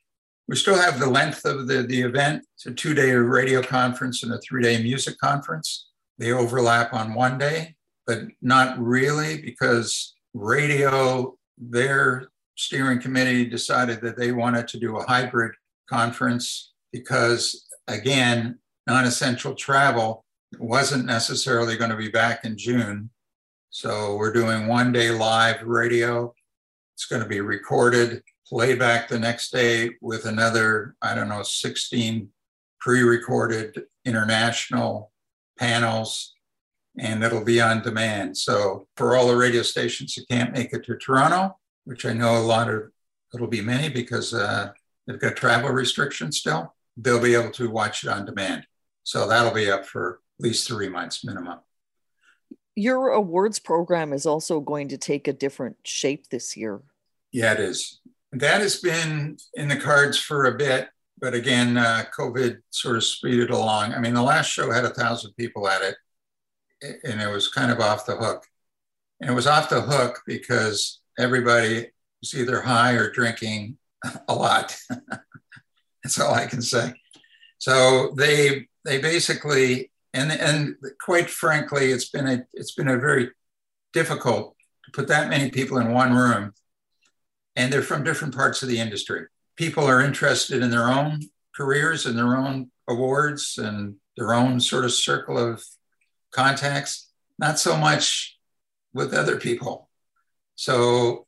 we 0.47 0.55
still 0.55 0.75
have 0.75 0.99
the 0.99 1.09
length 1.09 1.45
of 1.45 1.67
the, 1.67 1.83
the 1.83 2.01
event. 2.01 2.43
It's 2.55 2.65
a 2.65 2.73
two 2.73 2.93
day 2.93 3.11
radio 3.11 3.61
conference 3.61 4.23
and 4.23 4.33
a 4.33 4.39
three 4.39 4.61
day 4.61 4.81
music 4.81 5.17
conference. 5.19 5.89
They 6.17 6.31
overlap 6.31 6.93
on 6.93 7.13
one 7.13 7.37
day, 7.37 7.75
but 8.05 8.23
not 8.41 8.77
really 8.79 9.41
because 9.41 10.15
radio, 10.33 11.35
their 11.57 12.29
steering 12.55 13.01
committee 13.01 13.45
decided 13.45 14.01
that 14.01 14.17
they 14.17 14.31
wanted 14.31 14.67
to 14.69 14.79
do 14.79 14.97
a 14.97 15.05
hybrid 15.05 15.53
conference 15.89 16.73
because, 16.91 17.67
again, 17.87 18.59
non 18.87 19.05
essential 19.05 19.55
travel 19.55 20.23
wasn't 20.59 21.05
necessarily 21.05 21.75
going 21.75 21.89
to 21.89 21.97
be 21.97 22.09
back 22.09 22.45
in 22.45 22.57
June. 22.57 23.09
So 23.77 24.15
we're 24.15 24.31
doing 24.31 24.67
one 24.67 24.93
day 24.93 25.11
live 25.11 25.61
radio. 25.63 26.33
It's 26.93 27.07
going 27.07 27.21
to 27.21 27.27
be 27.27 27.41
recorded, 27.41 28.23
playback 28.47 29.09
the 29.09 29.19
next 29.19 29.51
day 29.51 29.95
with 29.99 30.23
another, 30.23 30.95
I 31.01 31.13
don't 31.13 31.27
know, 31.27 31.43
16 31.43 32.29
pre 32.79 33.01
recorded 33.01 33.83
international 34.05 35.11
panels, 35.59 36.35
and 36.97 37.21
it'll 37.21 37.43
be 37.43 37.59
on 37.59 37.81
demand. 37.81 38.37
So, 38.37 38.87
for 38.95 39.13
all 39.13 39.27
the 39.27 39.35
radio 39.35 39.61
stations 39.61 40.15
that 40.15 40.29
can't 40.29 40.53
make 40.53 40.71
it 40.71 40.85
to 40.85 40.95
Toronto, 40.95 41.57
which 41.83 42.05
I 42.05 42.13
know 42.13 42.37
a 42.37 42.39
lot 42.39 42.69
of, 42.69 42.83
it'll 43.33 43.47
be 43.47 43.59
many 43.59 43.89
because 43.89 44.33
uh, 44.33 44.71
they've 45.05 45.19
got 45.19 45.35
travel 45.35 45.71
restrictions 45.71 46.37
still, 46.37 46.73
they'll 46.95 47.21
be 47.21 47.35
able 47.35 47.51
to 47.51 47.69
watch 47.69 48.05
it 48.05 48.09
on 48.09 48.23
demand. 48.23 48.67
So, 49.03 49.27
that'll 49.27 49.53
be 49.53 49.69
up 49.69 49.85
for 49.85 50.21
at 50.39 50.45
least 50.45 50.65
three 50.65 50.87
months 50.87 51.25
minimum. 51.25 51.59
Your 52.75 53.09
awards 53.09 53.59
program 53.59 54.11
is 54.11 54.25
also 54.25 54.59
going 54.59 54.89
to 54.89 54.97
take 54.97 55.27
a 55.27 55.33
different 55.33 55.77
shape 55.83 56.27
this 56.29 56.57
year. 56.57 56.81
Yeah, 57.31 57.53
it 57.53 57.59
is. 57.59 57.99
That 58.33 58.61
has 58.61 58.77
been 58.77 59.37
in 59.53 59.69
the 59.69 59.77
cards 59.77 60.17
for 60.17 60.45
a 60.45 60.57
bit, 60.57 60.89
but 61.19 61.33
again, 61.33 61.77
uh, 61.77 62.03
COVID 62.17 62.57
sort 62.69 62.97
of 62.97 63.03
speeded 63.03 63.49
along. 63.49 63.93
I 63.93 63.99
mean, 63.99 64.13
the 64.13 64.21
last 64.21 64.49
show 64.49 64.71
had 64.71 64.83
a 64.83 64.89
thousand 64.89 65.33
people 65.33 65.67
at 65.67 65.81
it, 65.81 65.95
and 67.03 67.21
it 67.21 67.27
was 67.27 67.47
kind 67.47 67.71
of 67.71 67.79
off 67.79 68.05
the 68.05 68.17
hook. 68.17 68.43
And 69.21 69.29
it 69.29 69.33
was 69.33 69.47
off 69.47 69.69
the 69.69 69.81
hook 69.81 70.21
because 70.27 70.99
everybody 71.17 71.87
was 72.19 72.35
either 72.35 72.61
high 72.61 72.93
or 72.93 73.09
drinking 73.11 73.77
a 74.27 74.35
lot. 74.35 74.75
That's 76.03 76.19
all 76.19 76.33
I 76.33 76.45
can 76.47 76.61
say. 76.61 76.93
So 77.57 78.13
they 78.15 78.67
they 78.83 78.99
basically 78.99 79.91
and 80.15 80.31
and 80.31 80.75
quite 80.99 81.29
frankly, 81.29 81.91
it's 81.91 82.09
been 82.09 82.27
a 82.27 82.45
it's 82.53 82.73
been 82.73 82.87
a 82.87 82.97
very 82.97 83.29
difficult 83.93 84.55
to 84.85 84.91
put 84.91 85.07
that 85.09 85.29
many 85.29 85.51
people 85.51 85.77
in 85.77 85.91
one 85.91 86.13
room, 86.13 86.53
and 87.55 87.71
they're 87.71 87.81
from 87.81 88.03
different 88.03 88.35
parts 88.35 88.63
of 88.63 88.69
the 88.69 88.79
industry. 88.79 89.25
People 89.57 89.85
are 89.85 90.01
interested 90.01 90.63
in 90.63 90.71
their 90.71 90.87
own 90.87 91.21
careers 91.55 92.05
and 92.05 92.17
their 92.17 92.35
own 92.35 92.71
awards 92.87 93.57
and 93.57 93.95
their 94.17 94.33
own 94.33 94.59
sort 94.59 94.85
of 94.85 94.91
circle 94.91 95.37
of 95.37 95.63
contacts, 96.31 97.11
not 97.37 97.59
so 97.59 97.77
much 97.77 98.37
with 98.93 99.13
other 99.13 99.37
people. 99.37 99.89
So 100.55 101.25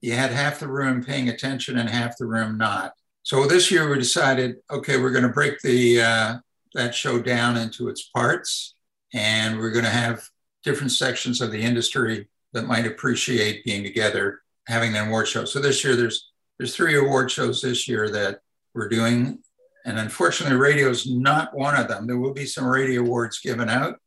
you 0.00 0.12
had 0.12 0.30
half 0.30 0.60
the 0.60 0.68
room 0.68 1.04
paying 1.04 1.28
attention 1.28 1.78
and 1.78 1.88
half 1.88 2.16
the 2.18 2.26
room 2.26 2.58
not. 2.58 2.92
So 3.24 3.46
this 3.46 3.70
year 3.70 3.88
we 3.88 3.98
decided, 3.98 4.56
okay, 4.70 4.98
we're 4.98 5.10
going 5.10 5.22
to 5.22 5.28
break 5.28 5.60
the 5.60 6.02
uh, 6.02 6.34
that 6.74 6.94
show 6.94 7.20
down 7.20 7.56
into 7.56 7.88
its 7.88 8.08
parts. 8.08 8.74
And 9.14 9.58
we're 9.58 9.72
going 9.72 9.84
to 9.84 9.90
have 9.90 10.22
different 10.64 10.92
sections 10.92 11.40
of 11.40 11.50
the 11.50 11.60
industry 11.60 12.28
that 12.52 12.66
might 12.66 12.86
appreciate 12.86 13.64
being 13.64 13.82
together, 13.82 14.40
having 14.66 14.94
an 14.94 15.08
award 15.08 15.28
show. 15.28 15.44
So 15.44 15.60
this 15.60 15.84
year, 15.84 15.96
there's 15.96 16.30
there's 16.58 16.76
three 16.76 16.96
award 16.96 17.30
shows 17.30 17.60
this 17.60 17.88
year 17.88 18.10
that 18.10 18.40
we're 18.74 18.88
doing, 18.88 19.38
and 19.84 19.98
unfortunately, 19.98 20.56
radio 20.56 20.90
is 20.90 21.10
not 21.10 21.56
one 21.56 21.74
of 21.74 21.88
them. 21.88 22.06
There 22.06 22.18
will 22.18 22.34
be 22.34 22.46
some 22.46 22.66
radio 22.66 23.00
awards 23.00 23.40
given 23.40 23.68
out, 23.68 23.98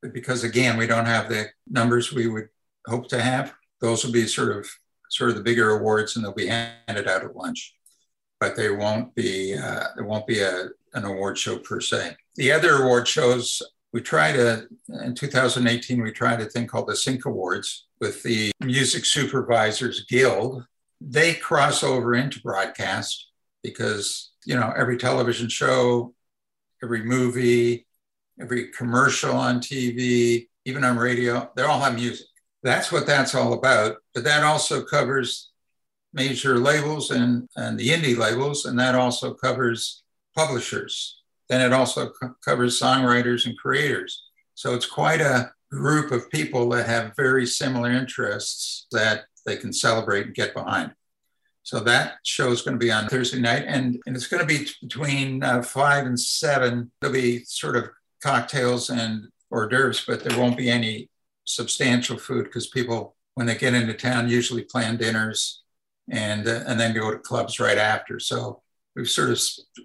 but 0.00 0.12
because 0.12 0.44
again, 0.44 0.76
we 0.76 0.86
don't 0.86 1.06
have 1.06 1.28
the 1.28 1.46
numbers 1.68 2.12
we 2.12 2.28
would 2.28 2.48
hope 2.86 3.08
to 3.08 3.20
have. 3.20 3.54
Those 3.80 4.04
will 4.04 4.12
be 4.12 4.26
sort 4.26 4.56
of 4.56 4.70
sort 5.10 5.30
of 5.30 5.36
the 5.36 5.42
bigger 5.42 5.70
awards, 5.70 6.14
and 6.14 6.24
they'll 6.24 6.32
be 6.32 6.46
handed 6.46 7.08
out 7.08 7.24
at 7.24 7.36
lunch. 7.36 7.74
But 8.38 8.56
they 8.56 8.70
won't 8.70 9.14
be 9.14 9.56
uh, 9.56 9.84
there 9.96 10.04
won't 10.04 10.26
be 10.26 10.40
a 10.40 10.68
an 10.94 11.04
award 11.04 11.38
show 11.38 11.58
per 11.58 11.80
se. 11.80 12.16
The 12.36 12.52
other 12.52 12.82
award 12.82 13.08
shows, 13.08 13.62
we 13.92 14.00
try 14.00 14.32
to, 14.32 14.66
in 15.02 15.14
2018, 15.14 16.02
we 16.02 16.12
tried 16.12 16.40
a 16.40 16.46
thing 16.46 16.66
called 16.66 16.88
the 16.88 16.96
Sync 16.96 17.24
Awards 17.24 17.86
with 18.00 18.22
the 18.22 18.52
Music 18.60 19.04
Supervisors 19.04 20.04
Guild. 20.06 20.64
They 21.00 21.34
cross 21.34 21.82
over 21.82 22.14
into 22.14 22.40
broadcast 22.40 23.28
because, 23.62 24.32
you 24.44 24.54
know, 24.54 24.72
every 24.76 24.96
television 24.96 25.48
show, 25.48 26.14
every 26.82 27.02
movie, 27.04 27.86
every 28.40 28.68
commercial 28.68 29.36
on 29.36 29.60
TV, 29.60 30.48
even 30.64 30.84
on 30.84 30.96
radio, 30.96 31.50
they 31.56 31.62
all 31.62 31.80
have 31.80 31.94
music. 31.94 32.26
That's 32.62 32.92
what 32.92 33.06
that's 33.06 33.34
all 33.34 33.52
about. 33.52 33.96
But 34.14 34.24
that 34.24 34.44
also 34.44 34.82
covers 34.84 35.50
major 36.12 36.58
labels 36.58 37.10
and, 37.10 37.48
and 37.56 37.78
the 37.78 37.88
indie 37.88 38.16
labels, 38.16 38.64
and 38.64 38.78
that 38.78 38.94
also 38.94 39.34
covers 39.34 40.01
publishers. 40.34 41.20
Then 41.48 41.60
it 41.60 41.72
also 41.72 42.10
co- 42.10 42.34
covers 42.44 42.80
songwriters 42.80 43.46
and 43.46 43.58
creators. 43.58 44.24
So 44.54 44.74
it's 44.74 44.86
quite 44.86 45.20
a 45.20 45.52
group 45.70 46.12
of 46.12 46.30
people 46.30 46.68
that 46.70 46.86
have 46.86 47.16
very 47.16 47.46
similar 47.46 47.90
interests 47.90 48.86
that 48.92 49.24
they 49.46 49.56
can 49.56 49.72
celebrate 49.72 50.26
and 50.26 50.34
get 50.34 50.54
behind. 50.54 50.92
So 51.64 51.80
that 51.80 52.14
show 52.24 52.50
is 52.50 52.62
going 52.62 52.74
to 52.74 52.84
be 52.84 52.90
on 52.90 53.08
Thursday 53.08 53.40
night, 53.40 53.64
and, 53.66 54.00
and 54.06 54.16
it's 54.16 54.26
going 54.26 54.46
to 54.46 54.46
be 54.46 54.66
between 54.80 55.42
uh, 55.42 55.62
five 55.62 56.06
and 56.06 56.18
seven. 56.18 56.90
There'll 57.00 57.14
be 57.14 57.44
sort 57.44 57.76
of 57.76 57.88
cocktails 58.22 58.90
and 58.90 59.28
hors 59.50 59.68
d'oeuvres, 59.68 60.04
but 60.06 60.24
there 60.24 60.38
won't 60.38 60.56
be 60.56 60.70
any 60.70 61.08
substantial 61.44 62.18
food 62.18 62.44
because 62.44 62.68
people, 62.68 63.14
when 63.34 63.46
they 63.46 63.54
get 63.54 63.74
into 63.74 63.94
town, 63.94 64.28
usually 64.28 64.62
plan 64.62 64.96
dinners 64.96 65.62
and 66.10 66.48
uh, 66.48 66.64
and 66.66 66.80
then 66.80 66.94
go 66.94 67.10
to 67.12 67.18
clubs 67.18 67.60
right 67.60 67.78
after. 67.78 68.18
So 68.18 68.62
we've 68.94 69.10
sort 69.10 69.30
of 69.30 69.40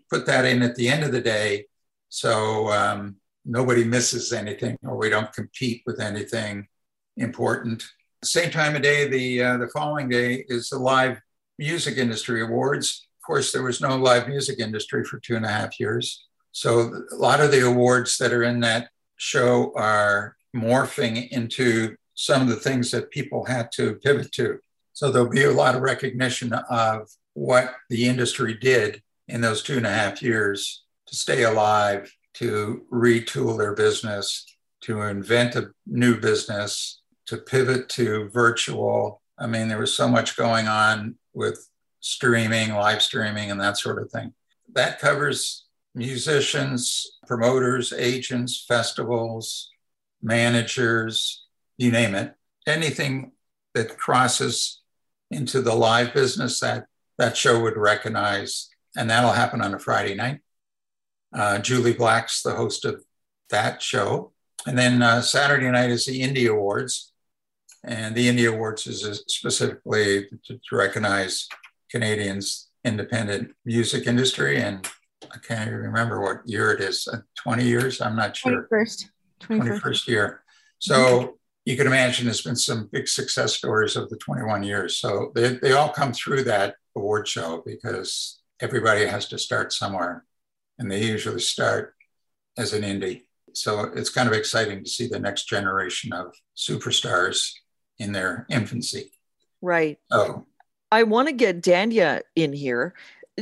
put 0.10 0.26
that 0.26 0.46
in 0.46 0.62
at 0.62 0.76
the 0.76 0.90
end 0.90 1.04
of 1.04 1.12
the 1.12 1.22
day. 1.22 1.66
So 2.10 2.70
um, 2.72 3.18
nobody 3.46 3.84
misses 3.84 4.34
anything 4.34 4.78
or 4.84 4.98
we 4.98 5.10
don't 5.10 5.32
compete 5.34 5.84
with 5.86 6.00
anything 6.00 6.68
important. 7.16 7.84
Same 8.24 8.52
time 8.52 8.76
of 8.76 8.82
day 8.82 9.08
the 9.08 9.44
uh, 9.44 9.58
the 9.58 9.70
following 9.70 10.10
day 10.10 10.46
is 10.48 10.70
the 10.70 10.80
live 10.80 11.20
music 11.60 11.98
industry 11.98 12.42
awards. 12.42 13.08
Of 13.22 13.26
course 13.26 13.52
there 13.52 13.64
was 13.64 13.82
no 13.82 13.96
live 13.98 14.28
music 14.28 14.60
industry 14.60 15.04
for 15.04 15.20
two 15.20 15.36
and 15.36 15.46
a 15.46 15.50
half 15.50 15.80
years. 15.80 16.26
So 16.52 16.92
a 17.12 17.16
lot 17.16 17.40
of 17.40 17.52
the 17.52 17.68
awards 17.68 18.18
that 18.18 18.34
are 18.34 18.44
in 18.44 18.60
that 18.62 18.90
show 19.18 19.74
are 19.76 20.36
morphing 20.56 21.30
into 21.30 21.96
some 22.16 22.42
of 22.42 22.48
the 22.48 22.56
things 22.56 22.90
that 22.92 23.12
people 23.12 23.46
had 23.46 23.72
to 23.74 23.96
pivot 23.96 24.32
to. 24.34 24.58
So 24.94 25.12
there'll 25.12 25.30
be 25.30 25.44
a 25.44 25.52
lot 25.52 25.76
of 25.76 25.82
recognition 25.82 26.52
of 26.54 27.08
what 27.38 27.76
the 27.92 28.08
industry 28.08 28.56
did 28.56 29.00
in 29.28 29.42
those 29.42 29.62
two 29.62 29.78
and 29.78 29.86
a 29.86 29.94
half 29.94 30.24
years 30.24 30.84
to 31.06 31.16
stay 31.16 31.44
alive, 31.44 32.12
to 32.34 32.82
retool 32.92 33.56
their 33.56 33.76
business, 33.76 34.44
to 34.82 35.04
invent 35.04 35.56
a 35.56 35.70
new 35.86 36.20
business, 36.20 37.00
to 37.28 37.38
pivot 37.38 37.90
to 37.90 38.28
virtual. 38.30 39.22
I 39.38 39.46
mean, 39.46 39.68
there 39.68 39.78
was 39.78 39.94
so 39.94 40.08
much 40.08 40.36
going 40.36 40.68
on 40.68 41.14
with 41.36 41.70
streaming, 42.00 42.74
live 42.74 43.04
streaming, 43.04 43.52
and 43.52 43.62
that 43.62 43.78
sort 43.78 44.02
of 44.02 44.10
thing. 44.10 44.34
That 44.74 44.98
covers 44.98 45.68
musicians, 45.94 47.06
promoters, 47.28 47.94
agents, 47.94 48.66
festivals, 48.68 49.70
managers, 50.24 51.46
you 51.78 51.92
name 51.92 52.16
it. 52.16 52.34
Anything 52.66 53.34
that 53.76 53.96
crosses 53.96 54.82
into 55.30 55.62
the 55.62 55.76
live 55.76 56.16
business 56.16 56.60
that 56.62 56.88
that 57.18 57.38
show 57.38 57.62
would 57.62 57.78
recognize, 57.78 58.70
and 58.96 59.10
that'll 59.10 59.34
happen 59.34 59.62
on 59.62 59.74
a 59.74 59.80
Friday 59.80 60.16
night. 60.16 60.40
Uh, 61.34 61.60
Jully 61.60 61.98
Black's 61.98 62.42
the 62.42 62.56
host 62.56 62.86
of 62.86 63.04
that 63.50 63.82
show. 63.82 64.32
And 64.66 64.78
then 64.78 65.02
uh, 65.02 65.22
Saturday 65.22 65.70
night 65.70 65.90
is 65.90 66.06
the 66.06 66.22
Indie 66.22 66.50
Awards. 66.50 67.14
And 67.84 68.16
the 68.16 68.28
Indie 68.28 68.52
Awards 68.52 68.88
is 68.88 69.24
specifically 69.28 70.28
to, 70.46 70.56
to 70.56 70.76
recognize 70.76 71.48
Canadians' 71.90 72.70
independent 72.84 73.52
music 73.66 74.08
industry. 74.08 74.62
And 74.62 74.88
I 75.32 75.38
can't 75.40 75.68
even 75.68 75.80
remember 75.80 76.22
what 76.22 76.48
year 76.48 76.72
it 76.72 76.82
is 76.82 77.08
uh, 77.12 77.18
20 77.36 77.64
years? 77.64 78.02
I'm 78.02 78.16
not 78.16 78.36
sure. 78.36 78.68
21st. 78.72 79.06
21st, 79.42 79.82
21st 79.82 80.08
year. 80.08 80.44
So 80.80 81.38
you 81.68 81.76
can 81.76 81.86
imagine 81.86 82.24
there's 82.24 82.42
been 82.42 82.56
some 82.56 82.88
big 82.94 83.10
success 83.10 83.54
stories 83.54 83.98
of 83.98 84.08
the 84.08 84.16
21 84.16 84.64
years. 84.64 84.96
So 84.96 85.34
they, 85.36 85.56
they 85.56 85.74
all 85.74 85.90
come 85.90 86.14
through 86.14 86.46
that 86.46 86.76
award 86.96 87.28
show 87.28 87.62
because 87.66 88.40
everybody 88.62 89.06
has 89.06 89.28
to 89.28 89.38
start 89.38 89.74
somewhere. 89.74 90.24
And 90.80 90.90
they 90.90 91.04
usually 91.04 91.42
start 91.42 91.94
as 92.58 92.72
an 92.72 92.84
indie. 92.84 93.24
So 93.52 93.82
it's 93.82 94.10
kind 94.10 94.30
of 94.30 94.34
exciting 94.34 94.82
to 94.82 94.90
see 94.90 95.10
the 95.10 95.20
next 95.20 95.50
generation 95.50 96.14
of 96.14 96.34
superstars 96.56 97.52
in 98.00 98.14
their 98.14 98.48
infancy. 98.50 99.12
Right. 99.62 100.00
So 100.10 100.48
I 100.90 101.04
want 101.04 101.28
to 101.28 101.34
get 101.34 101.62
Danya 101.62 102.22
in 102.38 102.54
here. 102.54 102.94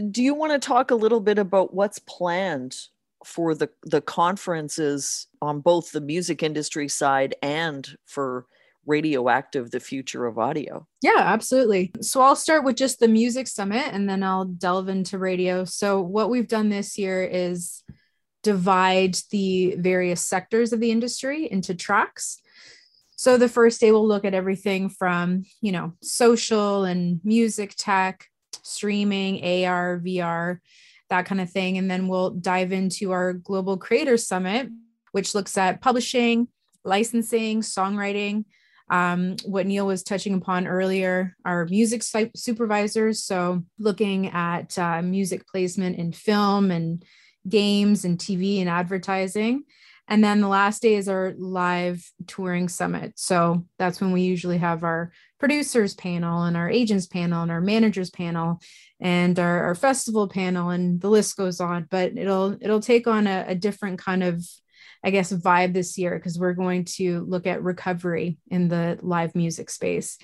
Do 0.10 0.24
you 0.24 0.34
want 0.34 0.51
to 0.51 0.67
talk 0.67 0.89
a 0.89 0.96
little 0.96 1.20
bit 1.22 1.38
about 1.38 1.75
what's 1.75 2.00
planned 2.00 2.75
for 3.25 3.55
the 3.55 3.70
the 3.84 4.01
conferences 4.01 5.27
on 5.41 5.60
both 5.60 5.91
the 5.91 6.01
music 6.01 6.44
industry 6.44 6.88
side 6.88 7.36
and 7.41 7.98
for 8.05 8.46
radioactive 8.86 9.72
the 9.72 9.79
future 9.79 10.27
of 10.27 10.38
audio. 10.38 10.88
Yeah 11.01 11.17
absolutely. 11.17 11.91
So 12.01 12.22
i'll 12.22 12.36
start 12.36 12.63
with 12.63 12.75
just 12.75 13.00
the 13.00 13.08
music 13.08 13.48
summit 13.48 13.88
and 13.91 14.08
then 14.08 14.24
i'll 14.24 14.46
delve 14.46 14.89
into 14.89 15.17
radio. 15.17 15.65
So 15.65 16.01
what 16.01 16.29
we've 16.29 16.48
done 16.48 16.70
this 16.70 16.98
year 16.98 17.24
is 17.24 17.84
divide 18.44 19.17
the 19.32 19.75
various 19.79 20.22
sectors 20.22 20.72
of 20.72 20.79
the 20.79 20.91
industry 20.91 21.51
into 21.51 21.74
tracks. 21.74 22.39
So 23.15 23.38
the 23.38 23.50
first 23.50 23.82
day 23.82 23.91
we'll 23.91 24.08
look 24.08 24.24
at 24.24 24.36
everything 24.36 24.89
from 24.89 25.46
you 25.62 25.72
know 25.72 25.94
social 26.03 26.84
and 26.84 27.22
music 27.24 27.74
tech 27.75 28.29
streaming 28.62 29.65
ar 29.65 30.00
vr 30.03 30.60
that 31.09 31.25
kind 31.25 31.41
of 31.41 31.50
thing. 31.50 31.77
And 31.77 31.89
then 31.89 32.07
we'll 32.07 32.31
dive 32.31 32.71
into 32.71 33.12
our 33.12 33.33
Global 33.33 33.77
Creator 33.77 34.17
Summit, 34.17 34.69
which 35.12 35.35
looks 35.35 35.57
at 35.57 35.81
publishing, 35.81 36.47
licensing, 36.83 37.62
songwriting, 37.62 38.45
um, 38.89 39.35
what 39.45 39.65
Neill 39.65 39.88
was 39.88 40.03
touching 40.03 40.35
upon 40.35 40.67
earlier, 40.67 41.35
our 41.43 41.65
music 41.65 42.03
supervisors. 42.35 43.24
So, 43.24 43.63
looking 43.79 44.27
at 44.27 44.77
uh, 44.77 45.01
music 45.01 45.47
placement 45.47 45.97
in 45.97 46.12
film 46.12 46.69
and 46.69 47.03
games 47.47 48.05
and 48.05 48.17
TV 48.17 48.59
and 48.59 48.69
advertising. 48.69 49.63
And 50.07 50.24
then 50.24 50.39
the 50.39 50.47
last 50.47 50.81
day 50.81 50.95
is 50.95 51.09
our 51.09 51.33
live 51.38 52.07
touring 52.27 52.69
summit. 52.69 53.13
So 53.15 53.65
that's 53.79 54.00
when 54.00 54.12
we 54.12 54.21
usually 54.21 54.59
have 54.59 54.83
our 54.83 55.12
producers 55.39 55.95
panel 55.95 56.43
and 56.43 56.55
our 56.55 56.69
agents 56.69 57.07
panel 57.07 57.41
and 57.41 57.51
our 57.51 57.62
managers 57.62 58.12
panel 58.12 58.62
and 59.00 59.38
our, 59.40 59.64
our 59.64 59.75
festival 59.75 60.28
panel 60.28 60.70
and 60.70 61.02
the 61.02 61.10
list 61.10 61.36
goes 61.38 61.60
on. 61.60 61.88
But 61.90 62.18
it'll 62.18 62.58
it'll 62.62 62.82
take 62.82 63.08
on 63.08 63.28
a, 63.28 63.46
a 63.50 63.56
different 63.56 64.00
kind 64.00 64.24
of 64.24 64.46
I 65.06 65.12
guess, 65.12 65.32
vibe 65.32 65.74
this 65.74 66.00
year 66.00 66.18
because 66.18 66.40
we're 66.40 66.54
going 66.54 66.86
to 66.96 67.24
look 67.25 67.46
at 67.46 67.62
recovery 67.62 68.40
in 68.50 68.70
the 68.70 68.98
live 69.04 69.36
music 69.36 69.70
space. 69.70 70.18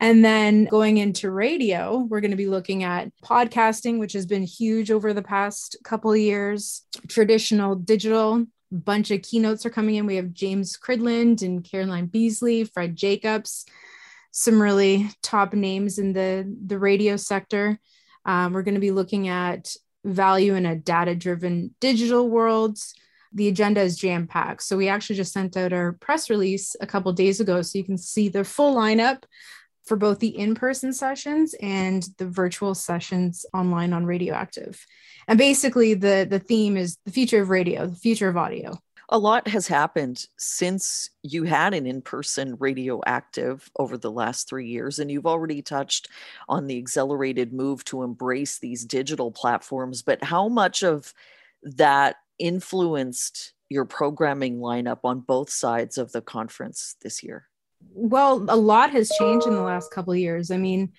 And 0.00 0.24
then 0.24 0.64
going 0.64 0.96
into 0.98 1.30
radio, 1.30 1.98
we're 1.98 2.20
going 2.20 2.32
to 2.32 2.36
be 2.36 2.48
looking 2.48 2.82
at 2.82 3.12
podcasting, 3.22 4.00
which 4.00 4.12
has 4.14 4.26
been 4.26 4.42
huge 4.42 4.90
over 4.90 5.14
the 5.14 5.22
past 5.22 5.76
couple 5.84 6.16
years, 6.16 6.82
traditional 7.06 7.76
digital. 7.76 8.44
Bunch 8.72 9.12
of 9.12 9.22
keynotes 9.22 9.64
are 9.66 9.70
coming 9.70 9.94
in. 9.94 10.06
We 10.06 10.16
have 10.16 10.32
James 10.32 10.76
Cridland 10.76 11.42
and 11.42 11.62
Caroline 11.62 12.06
Beasley, 12.06 12.64
Fred 12.64 12.96
Jacobs, 12.96 13.66
some 14.32 14.60
really 14.60 15.10
top 15.22 15.54
names 15.54 16.00
in 16.00 16.12
the, 16.12 16.52
the 16.66 16.80
radio 16.80 17.16
sector. 17.16 17.78
Um, 18.24 18.52
we're 18.52 18.62
going 18.62 18.74
to 18.74 18.80
be 18.80 18.90
looking 18.90 19.28
at 19.28 19.74
value 20.04 20.54
in 20.54 20.66
a 20.66 20.76
data 20.76 21.14
driven 21.14 21.74
digital 21.80 22.28
world 22.28 22.78
the 23.34 23.48
agenda 23.48 23.80
is 23.80 23.96
jam 23.96 24.26
packed. 24.26 24.62
So 24.62 24.76
we 24.76 24.88
actually 24.88 25.16
just 25.16 25.32
sent 25.32 25.56
out 25.56 25.72
our 25.72 25.92
press 25.94 26.30
release 26.30 26.76
a 26.80 26.86
couple 26.86 27.12
days 27.12 27.40
ago, 27.40 27.60
so 27.62 27.76
you 27.76 27.84
can 27.84 27.98
see 27.98 28.28
the 28.28 28.44
full 28.44 28.74
lineup 28.76 29.24
for 29.84 29.96
both 29.96 30.20
the 30.20 30.38
in-person 30.38 30.92
sessions 30.92 31.54
and 31.60 32.06
the 32.16 32.26
virtual 32.26 32.74
sessions 32.74 33.44
online 33.52 33.92
on 33.92 34.06
Radioactive. 34.06 34.82
And 35.26 35.36
basically, 35.36 35.94
the 35.94 36.26
the 36.28 36.38
theme 36.38 36.76
is 36.76 36.96
the 37.04 37.10
future 37.10 37.42
of 37.42 37.50
radio, 37.50 37.86
the 37.86 37.96
future 37.96 38.28
of 38.28 38.36
audio. 38.36 38.78
A 39.10 39.18
lot 39.18 39.48
has 39.48 39.66
happened 39.68 40.26
since 40.38 41.10
you 41.22 41.44
had 41.44 41.74
an 41.74 41.86
in 41.86 42.00
person 42.00 42.56
radioactive 42.58 43.70
over 43.78 43.98
the 43.98 44.10
last 44.10 44.48
three 44.48 44.68
years, 44.68 44.98
and 44.98 45.10
you've 45.10 45.26
already 45.26 45.62
touched 45.62 46.08
on 46.48 46.66
the 46.66 46.78
accelerated 46.78 47.52
move 47.52 47.84
to 47.84 48.02
embrace 48.02 48.58
these 48.58 48.84
digital 48.84 49.30
platforms. 49.30 50.02
But 50.02 50.24
how 50.24 50.48
much 50.48 50.82
of 50.82 51.12
that 51.62 52.16
influenced 52.38 53.52
your 53.68 53.84
programming 53.84 54.58
lineup 54.58 55.00
on 55.04 55.20
both 55.20 55.50
sides 55.50 55.98
of 55.98 56.12
the 56.12 56.20
conference 56.20 56.96
this 57.02 57.22
year? 57.22 57.48
Well, 57.92 58.44
a 58.48 58.56
lot 58.56 58.90
has 58.90 59.10
changed 59.18 59.46
in 59.46 59.54
the 59.54 59.62
last 59.62 59.92
couple 59.92 60.12
of 60.12 60.18
years. 60.18 60.50
I 60.50 60.56
mean, 60.56 60.92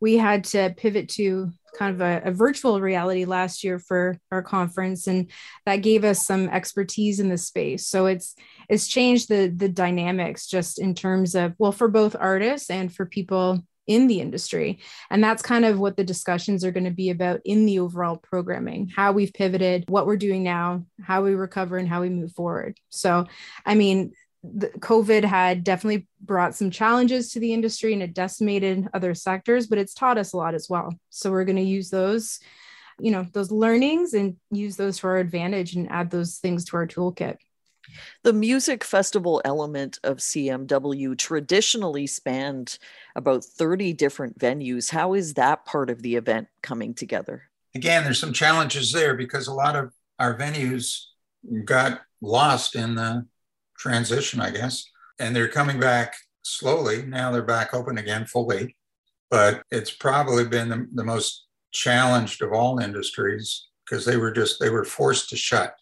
we 0.00 0.16
had 0.16 0.44
to 0.44 0.74
pivot 0.76 1.08
to 1.08 1.50
kind 1.76 1.94
of 1.94 2.00
a, 2.00 2.22
a, 2.28 2.32
virtual 2.32 2.80
reality 2.80 3.24
last 3.24 3.62
year 3.62 3.78
for 3.78 4.18
our 4.32 4.42
conference 4.42 5.06
and 5.06 5.30
that 5.66 5.76
gave 5.76 6.02
us 6.02 6.26
some 6.26 6.48
expertise 6.48 7.20
in 7.20 7.28
the 7.28 7.38
space 7.38 7.86
so 7.86 8.06
it's 8.06 8.34
it's 8.68 8.88
changed 8.88 9.28
the 9.28 9.52
the 9.54 9.68
dynamics 9.68 10.46
just 10.46 10.78
in 10.78 10.94
terms 10.94 11.34
of 11.34 11.54
well 11.58 11.72
for 11.72 11.88
both 11.88 12.16
artists 12.18 12.70
and 12.70 12.94
for 12.94 13.04
people 13.04 13.62
in 13.88 14.06
the 14.06 14.20
industry. 14.20 14.78
And 15.10 15.24
that's 15.24 15.42
kind 15.42 15.64
of 15.64 15.80
what 15.80 15.96
the 15.96 16.04
discussions 16.04 16.62
are 16.62 16.70
going 16.70 16.84
to 16.84 16.90
be 16.90 17.10
about 17.10 17.40
in 17.44 17.64
the 17.64 17.80
overall 17.80 18.16
programming, 18.16 18.92
how 18.94 19.12
we've 19.12 19.32
pivoted, 19.32 19.86
what 19.88 20.06
we're 20.06 20.18
doing 20.18 20.44
now, 20.44 20.84
how 21.02 21.22
we 21.22 21.34
recover, 21.34 21.78
and 21.78 21.88
how 21.88 22.02
we 22.02 22.10
move 22.10 22.32
forward. 22.32 22.76
So, 22.90 23.26
I 23.64 23.74
mean, 23.74 24.12
the 24.42 24.68
COVID 24.68 25.24
had 25.24 25.64
definitely 25.64 26.06
brought 26.20 26.54
some 26.54 26.70
challenges 26.70 27.32
to 27.32 27.40
the 27.40 27.52
industry 27.52 27.92
and 27.92 28.02
it 28.02 28.14
decimated 28.14 28.88
other 28.94 29.14
sectors, 29.14 29.66
but 29.66 29.78
it's 29.78 29.94
taught 29.94 30.18
us 30.18 30.32
a 30.32 30.36
lot 30.36 30.54
as 30.54 30.68
well. 30.68 30.94
So 31.10 31.30
we're 31.30 31.44
going 31.44 31.56
to 31.56 31.62
use 31.62 31.90
those, 31.90 32.38
you 33.00 33.10
know, 33.10 33.26
those 33.32 33.50
learnings 33.50 34.14
and 34.14 34.36
use 34.50 34.76
those 34.76 34.98
to 34.98 35.08
our 35.08 35.18
advantage 35.18 35.74
and 35.74 35.90
add 35.90 36.10
those 36.10 36.38
things 36.38 36.64
to 36.66 36.76
our 36.76 36.86
toolkit. 36.86 37.36
The 38.22 38.32
music 38.32 38.84
festival 38.84 39.40
element 39.44 39.98
of 40.04 40.18
CMW 40.18 41.16
traditionally 41.16 42.06
spanned 42.06 42.78
about 43.16 43.44
30 43.44 43.94
different 43.94 44.38
venues. 44.38 44.90
How 44.90 45.14
is 45.14 45.34
that 45.34 45.64
part 45.64 45.90
of 45.90 46.02
the 46.02 46.16
event 46.16 46.48
coming 46.62 46.94
together? 46.94 47.44
Again, 47.74 48.04
there's 48.04 48.20
some 48.20 48.32
challenges 48.32 48.92
there 48.92 49.14
because 49.14 49.46
a 49.46 49.54
lot 49.54 49.74
of 49.74 49.92
our 50.18 50.36
venues 50.36 51.04
got 51.64 52.02
lost 52.20 52.74
in 52.74 52.94
the 52.94 53.26
transition, 53.78 54.40
I 54.40 54.50
guess, 54.50 54.84
and 55.18 55.34
they're 55.34 55.48
coming 55.48 55.80
back 55.80 56.14
slowly. 56.42 57.02
Now 57.02 57.30
they're 57.30 57.42
back 57.42 57.74
open 57.74 57.98
again 57.98 58.26
fully, 58.26 58.76
but 59.30 59.62
it's 59.70 59.90
probably 59.90 60.44
been 60.44 60.68
the, 60.68 60.86
the 60.94 61.04
most 61.04 61.46
challenged 61.72 62.42
of 62.42 62.52
all 62.52 62.78
industries 62.78 63.68
because 63.84 64.04
they 64.04 64.16
were 64.16 64.32
just 64.32 64.60
they 64.60 64.70
were 64.70 64.84
forced 64.84 65.28
to 65.30 65.36
shut 65.36 65.74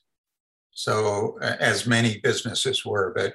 so, 0.77 1.39
as 1.41 1.87
many 1.87 2.19
businesses 2.19 2.85
were, 2.85 3.15
but 3.17 3.33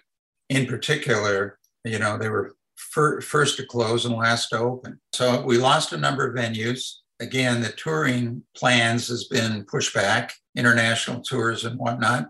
in 0.50 0.68
particular, 0.68 1.58
you 1.84 1.98
know, 1.98 2.16
they 2.16 2.30
were 2.30 2.54
fir- 2.76 3.20
first 3.20 3.58
to 3.58 3.66
close 3.66 4.06
and 4.06 4.16
last 4.16 4.50
to 4.50 4.60
open. 4.60 5.02
So, 5.12 5.44
we 5.44 5.58
lost 5.58 5.92
a 5.92 5.98
number 5.98 6.28
of 6.28 6.36
venues. 6.36 6.98
Again, 7.20 7.62
the 7.62 7.70
touring 7.70 8.44
plans 8.56 9.08
has 9.08 9.24
been 9.24 9.66
pushed 9.66 9.92
back, 9.92 10.36
international 10.56 11.22
tours 11.22 11.66
and 11.66 11.80
whatnot. 11.80 12.28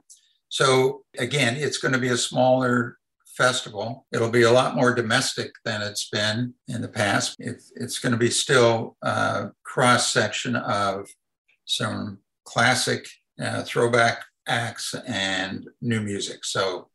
So, 0.52 1.06
again, 1.18 1.56
it's 1.56 1.78
going 1.78 1.94
to 1.94 1.98
be 1.98 2.10
a 2.10 2.18
smaller 2.18 2.98
festival. 3.38 4.06
It'll 4.12 4.30
be 4.30 4.42
a 4.42 4.52
lot 4.52 4.76
more 4.76 4.94
domestic 4.94 5.54
than 5.64 5.82
it's 5.82 6.10
been 6.10 6.54
in 6.68 6.82
the 6.82 6.90
past. 6.90 7.38
It, 7.40 7.62
it's 7.78 8.00
going 8.00 8.12
to 8.12 8.18
be 8.18 8.30
still 8.30 8.98
a 9.02 9.52
cross 9.64 10.12
section 10.12 10.58
of 10.58 11.08
some 11.64 12.20
classic 12.44 13.08
uh, 13.42 13.64
throwback 13.64 14.26
acts 14.46 14.94
and 15.08 15.70
new 15.82 16.02
music. 16.02 16.44
So 16.44 16.90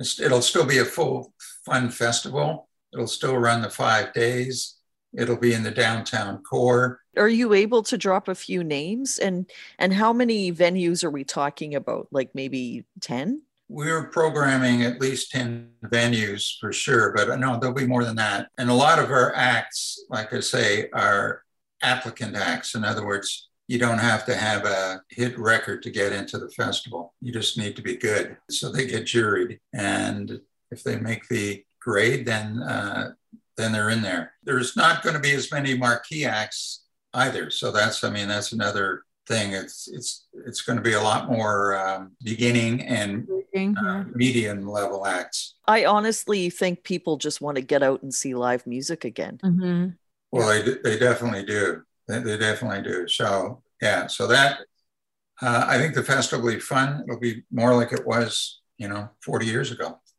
it'll 0.00 0.40
still 0.40 0.64
be 0.64 0.78
a 0.78 0.86
full 0.86 1.34
fun 1.66 1.90
festival. 1.90 2.70
It'll 2.94 3.06
still 3.06 3.36
run 3.36 3.60
the 3.60 3.68
five 3.68 4.14
days. 4.14 4.77
It'll 5.18 5.36
be 5.36 5.52
in 5.52 5.64
the 5.64 5.70
downtown 5.70 6.42
core. 6.42 7.00
Are 7.16 7.28
you 7.28 7.52
able 7.52 7.82
to 7.82 7.98
drop 7.98 8.28
a 8.28 8.34
few 8.34 8.62
names 8.62 9.18
and 9.18 9.50
and 9.78 9.92
how 9.92 10.12
many 10.12 10.52
venues 10.52 11.02
are 11.02 11.10
we 11.10 11.24
talking 11.24 11.74
about? 11.74 12.08
Like 12.12 12.30
maybe 12.34 12.86
10? 13.00 13.42
We're 13.68 14.04
programming 14.04 14.84
at 14.84 15.00
least 15.00 15.32
10 15.32 15.70
venues 15.86 16.58
for 16.58 16.72
sure, 16.72 17.12
but 17.14 17.38
no, 17.38 17.58
there'll 17.58 17.74
be 17.74 17.86
more 17.86 18.04
than 18.04 18.16
that. 18.16 18.48
And 18.56 18.70
a 18.70 18.74
lot 18.74 18.98
of 18.98 19.10
our 19.10 19.34
acts, 19.34 20.04
like 20.08 20.32
I 20.32 20.40
say, 20.40 20.88
are 20.94 21.42
applicant 21.82 22.34
acts. 22.34 22.74
In 22.74 22.84
other 22.84 23.04
words, 23.04 23.48
you 23.66 23.78
don't 23.78 23.98
have 23.98 24.24
to 24.24 24.34
have 24.34 24.64
a 24.64 25.02
hit 25.10 25.38
record 25.38 25.82
to 25.82 25.90
get 25.90 26.12
into 26.12 26.38
the 26.38 26.48
festival. 26.50 27.14
You 27.20 27.32
just 27.32 27.58
need 27.58 27.76
to 27.76 27.82
be 27.82 27.96
good. 27.96 28.38
So 28.48 28.72
they 28.72 28.86
get 28.86 29.04
juried, 29.04 29.58
and 29.74 30.40
if 30.70 30.82
they 30.82 30.98
make 30.98 31.28
the 31.28 31.62
grade, 31.78 32.24
then 32.24 32.62
uh, 32.62 33.10
then 33.58 33.72
they're 33.72 33.90
in 33.90 34.00
there. 34.00 34.32
There's 34.44 34.76
not 34.76 35.02
going 35.02 35.14
to 35.14 35.20
be 35.20 35.32
as 35.32 35.52
many 35.52 35.76
marquee 35.76 36.24
acts 36.24 36.84
either. 37.12 37.50
So 37.50 37.70
that's, 37.70 38.02
I 38.04 38.10
mean, 38.10 38.28
that's 38.28 38.52
another 38.52 39.02
thing. 39.26 39.52
It's 39.52 39.88
it's 39.88 40.26
it's 40.46 40.62
going 40.62 40.76
to 40.78 40.82
be 40.82 40.94
a 40.94 41.02
lot 41.02 41.30
more 41.30 41.76
um, 41.76 42.12
beginning 42.24 42.80
and 42.82 43.28
uh, 43.76 44.04
medium 44.14 44.66
level 44.66 45.06
acts. 45.06 45.56
I 45.66 45.84
honestly 45.84 46.48
think 46.48 46.82
people 46.82 47.18
just 47.18 47.40
want 47.40 47.56
to 47.56 47.62
get 47.62 47.82
out 47.82 48.02
and 48.02 48.12
see 48.12 48.34
live 48.34 48.66
music 48.66 49.04
again. 49.04 49.38
Mm-hmm. 49.44 49.88
Well, 50.32 50.48
they 50.48 50.76
they 50.82 50.98
definitely 50.98 51.44
do. 51.44 51.82
They, 52.08 52.20
they 52.20 52.38
definitely 52.38 52.82
do. 52.82 53.06
So 53.06 53.62
yeah, 53.82 54.06
so 54.06 54.26
that 54.28 54.60
uh, 55.40 55.64
I 55.68 55.78
think 55.78 55.94
the 55.94 56.02
festival 56.02 56.44
will 56.44 56.54
be 56.54 56.60
fun. 56.60 57.04
It'll 57.06 57.20
be 57.20 57.42
more 57.52 57.74
like 57.74 57.92
it 57.92 58.06
was, 58.06 58.60
you 58.78 58.88
know, 58.88 59.10
40 59.22 59.46
years 59.46 59.70
ago. 59.70 60.00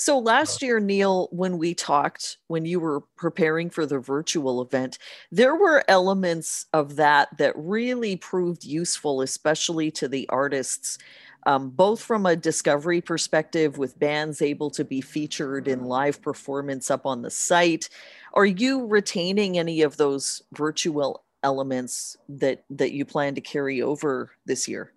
so 0.00 0.18
last 0.18 0.62
year, 0.62 0.80
Neill, 0.80 1.28
when 1.30 1.58
we 1.58 1.74
talked, 1.74 2.38
when 2.46 2.64
you 2.64 2.80
were 2.80 3.02
preparing 3.18 3.68
for 3.68 3.84
the 3.84 3.98
virtual 3.98 4.62
event, 4.62 4.96
there 5.30 5.54
were 5.54 5.84
elements 5.88 6.64
of 6.72 6.96
that 6.96 7.36
that 7.36 7.52
really 7.54 8.16
proved 8.16 8.64
useful, 8.64 9.20
especially 9.20 9.90
to 9.90 10.08
the 10.08 10.26
artists. 10.30 10.96
Um, 11.44 11.68
both 11.68 12.00
from 12.00 12.24
a 12.24 12.34
discovery 12.34 13.02
perspective, 13.02 13.76
with 13.76 13.98
bands 13.98 14.40
able 14.40 14.70
to 14.70 14.86
be 14.86 15.02
featured 15.02 15.68
in 15.68 15.84
live 15.84 16.22
performance 16.22 16.90
up 16.90 17.04
on 17.04 17.20
the 17.20 17.30
site, 17.30 17.90
are 18.32 18.46
you 18.46 18.86
retaining 18.86 19.58
any 19.58 19.82
of 19.82 19.98
those 19.98 20.40
virtual 20.54 21.24
elements 21.42 22.16
that 22.30 22.64
that 22.70 22.92
you 22.92 23.04
plan 23.04 23.34
to 23.34 23.42
carry 23.42 23.82
over 23.82 24.30
this 24.46 24.66
year? 24.66 24.94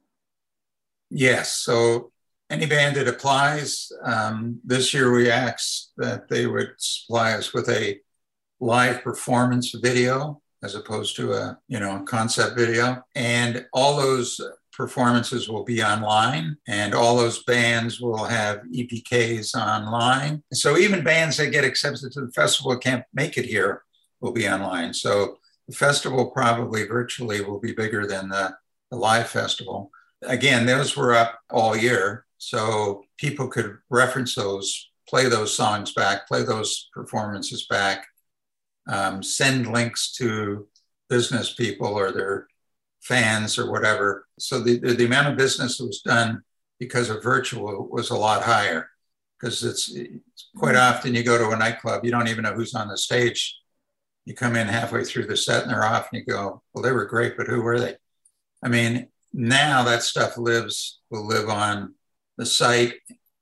Yes. 1.09 1.51
So 1.57 2.13
any 2.49 2.65
band 2.65 2.95
that 2.97 3.08
applies, 3.08 3.91
um, 4.03 4.60
this 4.63 4.93
year 4.93 5.12
we 5.12 5.32
asked 5.32 5.91
that 5.97 6.29
they 6.29 6.45
would 6.45 6.73
supply 6.77 7.34
us 7.34 7.53
with 7.53 7.69
a 7.69 7.99
live 8.60 9.03
performance 9.03 9.73
video 9.82 10.41
as 10.63 10.75
opposed 10.75 11.15
to 11.17 11.34
a 11.34 11.58
you 11.67 11.79
know 11.79 12.03
concept 12.08 12.58
video. 12.58 13.03
And 13.15 13.65
all 13.73 13.97
those 13.97 14.39
performances 14.71 15.47
will 15.47 15.63
be 15.63 15.84
online 15.84 16.58
and 16.67 16.95
all 16.95 17.15
those 17.15 17.43
bands 17.43 18.01
will 18.01 18.23
have 18.23 18.62
epks 18.73 19.53
online. 19.53 20.41
So 20.51 20.77
even 20.77 21.03
bands 21.03 21.38
that 21.38 21.51
get 21.51 21.63
accepted 21.63 22.12
to 22.13 22.21
the 22.21 22.32
festival 22.32 22.75
can't 22.77 23.03
make 23.13 23.38
it 23.38 23.45
here 23.45 23.84
will 24.19 24.32
be 24.32 24.49
online. 24.49 24.93
So 24.93 25.38
the 25.67 25.75
festival 25.75 26.32
probably 26.32 26.88
virtually 26.88 27.41
will 27.41 27.60
be 27.60 27.73
bigger 27.73 28.08
than 28.08 28.29
the, 28.29 28.56
the 28.89 28.97
live 28.97 29.27
festival. 29.27 29.91
Again 30.23 30.65
those 30.65 30.97
were 30.97 31.13
up 31.13 31.39
all 31.51 31.75
year 31.75 32.25
so 32.49 33.03
people 33.17 33.47
could 33.47 33.77
reference 33.89 34.36
those 34.36 34.89
play 35.08 35.27
those 35.27 35.53
songs 35.53 35.93
back 35.93 36.27
play 36.27 36.43
those 36.43 36.89
performances 36.93 37.65
back 37.67 38.06
um, 38.88 39.23
send 39.23 39.71
links 39.71 40.12
to 40.13 40.67
business 41.10 41.53
people 41.53 41.88
or 41.88 42.12
their 42.12 42.47
fans 43.01 43.58
or 43.58 43.69
whatever. 43.71 44.25
So 44.39 44.60
the, 44.60 44.79
the 44.79 45.06
amount 45.06 45.27
of 45.27 45.38
business 45.38 45.77
that 45.77 45.86
was 45.86 46.01
done 46.01 46.41
because 46.79 47.10
of 47.10 47.23
virtual 47.23 47.88
was 47.91 48.10
a 48.10 48.17
lot 48.17 48.43
higher 48.43 48.89
because 49.39 49.63
it's, 49.63 49.93
it's 49.93 50.49
quite 50.56 50.75
mm-hmm. 50.75 50.95
often 50.95 51.13
you 51.13 51.23
go 51.23 51.38
to 51.38 51.53
a 51.53 51.58
nightclub, 51.58 52.03
you 52.03 52.12
don't 52.12 52.29
even 52.29 52.43
know 52.43 52.53
who's 52.53 52.73
on 52.73 52.88
the 52.88 52.97
stage. 52.97 53.60
You 54.25 54.34
come 54.34 54.56
in 54.56 54.67
halfway 54.67 55.03
through 55.03 55.27
the 55.27 55.36
set 55.36 55.63
and 55.63 55.71
they're 55.71 55.84
off 55.84 56.10
and 56.12 56.19
you 56.19 56.25
go, 56.25 56.62
well, 56.73 56.82
they 56.82 56.93
were 56.93 57.06
great, 57.06 57.36
but 57.36 57.47
who 57.47 57.62
were 57.62 57.79
they? 57.79 57.95
I 58.63 58.69
mean, 58.69 59.10
now 59.34 59.84
that 59.84 60.03
stuff 60.03 60.38
lives, 60.38 60.99
will 61.10 61.27
live 61.27 61.49
on 61.49 61.93
the 62.43 62.49
site 62.49 62.95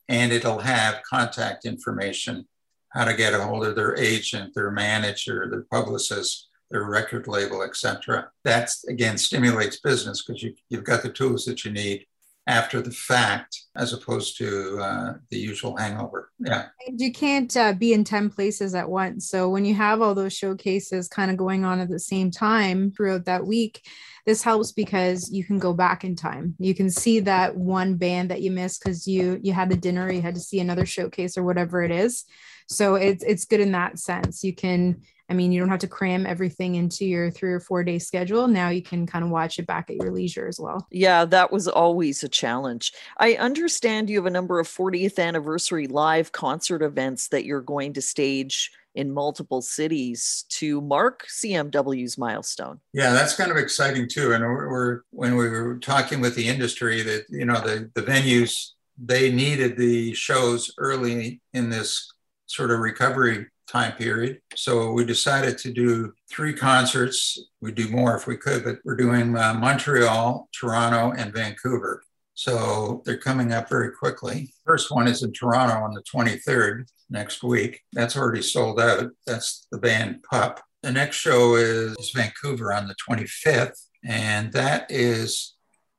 and 0.10 0.32
it'll 0.32 0.60
have 0.60 1.02
contact 1.10 1.66
information 1.66 2.48
how 2.90 3.04
to 3.06 3.16
get 3.16 3.34
a 3.34 3.42
hold 3.42 3.66
of 3.66 3.76
their 3.76 3.98
agent, 3.98 4.54
their 4.54 4.70
manager, 4.70 5.48
their 5.50 5.66
publicist, 5.72 6.50
their 6.70 6.84
record 6.84 7.28
label, 7.28 7.64
etc. 7.64 8.30
That 8.44 8.70
again 8.88 9.18
stimulates 9.18 9.80
business 9.80 10.24
because 10.24 10.44
you, 10.44 10.54
you've 10.70 10.84
got 10.84 11.02
the 11.02 11.10
tools 11.10 11.46
that 11.46 11.66
you 11.66 11.72
need 11.72 12.06
after 12.52 12.82
the 12.82 12.92
fact 12.92 13.62
as 13.78 13.94
opposed 13.94 14.38
to 14.38 14.78
uh, 14.80 15.14
the 15.30 15.38
usual 15.38 15.78
hangover. 15.78 16.30
Yeah. 16.38 16.66
And 16.86 17.00
you 17.00 17.14
can't 17.14 17.56
uh, 17.56 17.72
be 17.72 17.94
in 17.94 18.04
10 18.04 18.30
places 18.30 18.76
at 18.76 18.90
once. 18.90 19.30
So 19.30 19.48
when 19.48 19.64
you 19.64 19.74
have 19.76 20.02
all 20.02 20.14
those 20.14 20.34
showcases 20.34 21.08
kind 21.08 21.32
of 21.32 21.38
going 21.38 21.64
on 21.64 21.80
at 21.80 21.88
the 21.88 21.98
same 21.98 22.30
time 22.30 22.92
throughout 22.92 23.24
that 23.24 23.48
week, 23.48 23.88
this 24.26 24.44
helps 24.44 24.74
because 24.74 25.32
you 25.32 25.46
can 25.46 25.60
go 25.60 25.74
back 25.74 26.04
in 26.04 26.18
time. 26.18 26.56
You 26.60 26.76
can 26.76 26.90
see 26.90 27.22
that 27.22 27.56
one 27.56 27.96
band 27.96 28.30
that 28.32 28.42
you 28.42 28.52
missed 28.52 28.84
because 28.84 29.08
you 29.08 29.40
you 29.42 29.54
had 29.54 29.70
the 29.70 29.78
dinner, 29.78 30.12
you 30.12 30.22
had 30.22 30.36
to 30.36 30.42
see 30.42 30.60
another 30.60 30.86
showcase 30.86 31.38
or 31.38 31.44
whatever 31.44 31.82
it 31.82 31.92
is. 31.92 32.26
So 32.68 32.96
it's 32.96 33.24
it's 33.24 33.46
good 33.46 33.62
in 33.62 33.72
that 33.72 33.98
sense. 33.98 34.44
You 34.44 34.54
can 34.54 35.02
I 35.32 35.34
mean, 35.34 35.54
you 35.54 35.62
don't 35.62 35.70
have 35.70 35.80
to 35.80 35.88
cram 35.88 36.26
everything 36.26 36.76
into 36.76 37.06
your 37.06 37.32
three 37.32 37.54
or 37.54 37.62
four 37.62 37.86
day 37.86 38.00
schedule. 38.00 38.50
Now 38.50 38.68
you 38.68 38.82
can 38.82 39.08
kind 39.08 39.24
of 39.24 39.32
watch 39.32 39.60
it 39.60 39.66
back 39.66 39.90
at 39.90 39.96
your 39.96 40.12
leisure 40.12 40.46
as 40.46 40.60
well. 40.60 40.86
Yeah, 40.92 41.24
that 41.24 41.54
was 41.54 41.70
always 41.70 42.22
a 42.22 42.28
challenge. 42.28 42.92
I 43.18 43.36
understand 43.36 44.10
you 44.10 44.18
have 44.18 44.26
a 44.26 44.30
number 44.30 44.60
of 44.60 44.68
40th 44.68 45.20
anniversary 45.20 45.88
live 45.88 46.34
concert 46.34 46.84
events 46.84 47.30
that 47.30 47.46
you're 47.46 47.62
going 47.62 47.94
to 47.94 48.02
stage 48.02 48.72
in 48.94 49.10
multiple 49.10 49.62
cities 49.62 50.44
to 50.50 50.82
mark 50.82 51.26
CMW's 51.28 52.18
milestone. 52.18 52.82
Yeah, 52.92 53.14
that's 53.14 53.34
kind 53.34 53.52
of 53.52 53.56
exciting 53.58 54.10
too. 54.10 54.34
And 54.34 54.44
we're, 54.44 54.70
we're 54.70 55.02
when 55.12 55.38
we 55.38 55.48
were 55.48 55.78
talking 55.78 56.20
with 56.20 56.36
the 56.36 56.50
industry 56.50 57.04
that 57.04 57.24
you 57.30 57.46
know 57.46 57.62
the 57.62 57.90
the 57.94 58.02
venues 58.02 58.72
they 59.02 59.32
needed 59.32 59.78
the 59.78 60.14
shows 60.14 60.74
early 60.78 61.40
in 61.54 61.70
this 61.70 62.12
sort 62.48 62.70
of 62.70 62.80
recovery 62.80 63.48
time 63.72 63.94
period. 63.94 64.42
So 64.56 64.92
we 64.92 65.06
decided 65.06 65.58
to 65.60 65.72
do 65.72 66.14
three 66.30 66.54
concerts. 66.54 67.40
We'd 67.62 67.76
do 67.76 67.90
more 67.90 68.16
if 68.16 68.28
we 68.28 68.38
could, 68.38 68.64
but 68.64 68.80
we're 68.84 68.96
doing 68.96 69.38
uh, 69.38 69.54
Montreal, 69.54 70.50
Toronto, 70.60 71.14
and 71.18 71.34
Vancouver. 71.34 72.04
So 72.34 73.02
they're 73.06 73.18
coming 73.18 73.54
up 73.54 73.70
very 73.70 73.92
quickly. 73.92 74.54
First 74.66 74.92
one 74.92 75.08
is 75.08 75.24
in 75.24 75.32
Toronto 75.32 75.76
on 75.76 75.94
the 75.94 76.04
23rd 76.04 76.86
next 77.10 77.44
week. 77.44 77.82
That's 77.94 78.18
already 78.18 78.42
sold 78.42 78.80
out. 78.80 79.12
That's 79.26 79.68
the 79.72 79.78
band 79.78 80.24
Pup. 80.30 80.62
The 80.84 80.92
next 80.92 81.18
show 81.18 81.56
is 81.56 82.12
Vancouver 82.16 82.74
on 82.74 82.88
the 82.88 82.96
25th, 83.08 83.78
and 84.04 84.52
that 84.54 84.88
is 84.90 85.56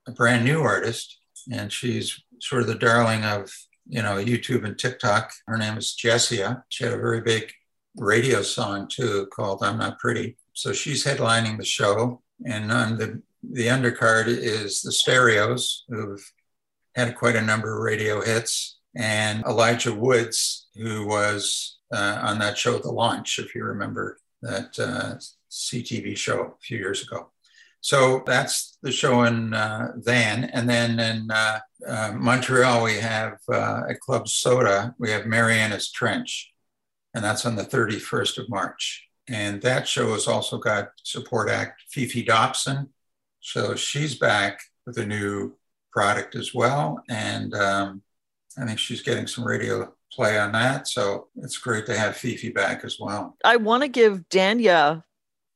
a 0.09 0.13
brand 0.13 0.45
new 0.45 0.61
artist, 0.61 1.21
and 1.53 1.73
she's 1.73 2.21
sort 2.41 2.63
of 2.63 2.67
the 2.67 2.75
darling 2.75 3.25
of 3.25 3.53
you 3.87 4.03
know 4.03 4.17
YouTube 4.17 4.65
and 4.65 4.77
TikTok. 4.77 5.33
Her 5.47 5.57
name 5.57 5.79
is 5.79 5.97
Jessia. 5.97 6.65
She 6.69 6.83
had 6.83 6.93
a 6.93 6.99
very 6.99 7.21
big 7.21 7.53
radio 7.97 8.43
song 8.43 8.89
too 8.89 9.27
called 9.35 9.63
I'm 9.63 9.79
Not 9.79 9.99
Pretty. 9.99 10.37
So 10.53 10.73
she's 10.73 11.05
headlining 11.05 11.59
the 11.59 11.65
show. 11.65 12.23
And 12.47 12.73
on 12.73 12.99
the, 12.99 13.23
the 13.43 13.67
undercard 13.67 14.27
is 14.27 14.83
the 14.83 14.93
Stereos, 14.93 15.85
who've 15.89 16.33
had 16.95 17.17
quite 17.17 17.37
a 17.37 17.43
number 17.43 17.75
of 17.75 17.83
radio 17.83 18.21
hits, 18.21 18.79
and 18.95 19.43
Elijah 19.45 19.95
Woods, 19.95 20.69
who 20.75 21.07
was 21.07 21.79
uh, 21.95 22.21
on 22.23 22.39
that 22.41 22.59
show, 22.59 22.79
The 22.79 22.91
Launch, 22.91 23.39
if 23.39 23.55
you 23.55 23.65
remember 23.65 24.19
that 24.43 24.79
uh, 24.79 25.15
CTV 25.51 26.17
show 26.17 26.41
a 26.43 26.51
few 26.61 26.79
years 26.79 27.03
ago. 27.03 27.31
So 27.81 28.23
that's 28.27 28.79
the 28.83 28.93
show 28.93 29.25
in 29.25 29.55
uh, 29.55 29.93
Van. 29.97 30.45
And 30.45 30.69
then 30.69 31.01
in 31.01 31.31
uh, 31.31 31.59
uh, 31.87 32.13
Montreal, 32.15 32.85
we 32.85 32.95
have 32.97 33.39
uh, 33.53 33.83
at 33.89 34.01
Club 34.01 34.29
Soda, 34.29 34.95
we 34.99 35.11
have 35.11 35.27
Marianas 35.27 35.91
Trench 35.91 36.52
and 37.14 37.25
that's 37.25 37.46
on 37.46 37.57
the 37.57 37.64
31st 37.64 38.38
of 38.38 38.48
March. 38.48 39.07
And 39.29 39.62
that 39.62 39.87
show 39.87 40.12
has 40.12 40.27
also 40.27 40.59
got 40.59 40.90
support 41.03 41.48
act 41.48 41.83
Fefe 41.94 42.27
Dobson. 42.27 42.88
So 43.40 43.75
she's 43.75 44.18
back 44.18 44.61
with 44.87 44.98
a 44.98 45.07
new 45.07 45.53
product 45.92 46.35
as 46.35 46.55
well. 46.55 47.03
And 47.09 47.55
um, 47.55 48.03
I 48.59 48.66
think 48.66 48.79
she's 48.79 49.03
getting 49.03 49.27
some 49.27 49.46
radio 49.46 49.92
play 50.12 50.38
on 50.38 50.53
that. 50.53 50.88
So 50.88 51.29
it's 51.37 51.59
great 51.59 51.87
to 51.87 51.96
have 51.96 52.14
Fefe 52.14 52.55
back 52.55 52.85
as 52.85 52.98
well. 52.98 53.37
I 53.44 53.57
want 53.57 53.83
to 53.83 53.88
give 53.88 54.29
Danya 54.29 55.05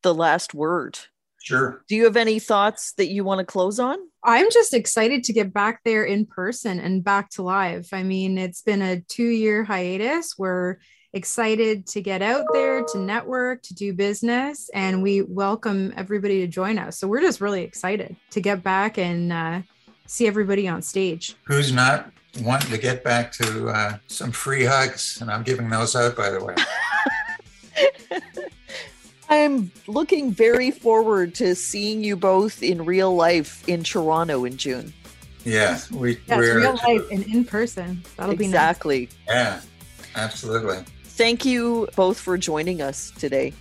the 0.03 0.15
last 0.15 0.55
word. 0.55 0.99
Sure. 1.43 1.85
Do 1.89 1.95
you 1.95 2.05
have 2.05 2.17
any 2.17 2.39
thoughts 2.41 2.93
that 2.95 3.07
you 3.07 3.23
want 3.23 3.39
to 3.39 3.45
close 3.45 3.79
on? 3.79 3.99
I'm 4.25 4.51
just 4.51 4.75
excited 4.75 5.23
to 5.25 5.33
get 5.33 5.53
back 5.53 5.83
there 5.85 6.05
in 6.05 6.27
person 6.27 6.81
and 6.81 7.05
back 7.05 7.31
to 7.31 7.43
live. 7.43 7.89
I 7.93 8.03
mean, 8.03 8.37
it's 8.37 8.63
been 8.63 8.83
a 8.83 9.01
two 9.01 9.29
year 9.29 9.63
hiatus 9.63 10.35
where 10.37 10.81
excited 11.13 11.87
to 11.87 12.01
get 12.01 12.23
out 12.23 12.45
there, 12.53 12.83
to 12.85 12.99
network, 12.99 13.63
to 13.63 13.75
do 13.75 13.93
business. 13.93 14.69
And 14.75 15.03
we 15.03 15.23
welcome 15.23 15.93
everybody 15.97 16.41
to 16.41 16.47
join 16.47 16.79
us. 16.79 16.99
So 16.99 17.09
we're 17.09 17.23
just 17.23 17.41
really 17.41 17.63
excited 17.63 18.17
to 18.31 18.41
get 18.41 18.63
back 18.63 18.99
and 18.99 19.33
uh, 19.33 19.63
see 20.07 20.27
everybody 20.27 20.69
on 20.69 20.83
stage. 20.83 21.35
Who's 21.45 21.73
not 21.73 22.11
wanting 22.41 22.71
to 22.71 22.79
get 22.79 23.03
back 23.03 23.33
to 23.33 23.69
uh, 23.69 23.99
some 24.09 24.33
free 24.33 24.65
hugs? 24.65 25.21
And 25.21 25.31
I'm 25.31 25.43
giving 25.43 25.69
those 25.71 25.97
out, 25.97 26.17
by 26.17 26.31
the 26.31 26.45
way. 26.45 26.55
I'm 29.29 29.73
looking 29.89 30.31
very 30.31 30.71
forward 30.71 31.35
to 31.37 31.57
seeing 31.57 32.05
you 32.05 32.15
both 32.17 32.63
in 32.63 32.85
real 32.85 33.15
life 33.15 33.69
in 33.69 33.83
Toronto 33.83 34.45
in 34.45 34.57
June. 34.57 34.93
Yeah, 35.45 35.81
we, 35.93 36.17
That's 36.27 36.39
we're 36.39 36.59
real 36.59 36.79
life 36.87 37.11
and 37.11 37.25
in 37.27 37.45
person. 37.45 38.05
That'll 38.17 38.33
exactly. 38.33 38.99
be 38.99 39.05
exactly. 39.05 39.27
Yeah, 39.29 39.61
absolutely 40.15 40.85
thank 41.17 41.45
you 41.45 41.89
both 41.97 42.21
for 42.21 42.39
joining 42.39 42.81
us 42.83 43.11
today. 43.19 43.53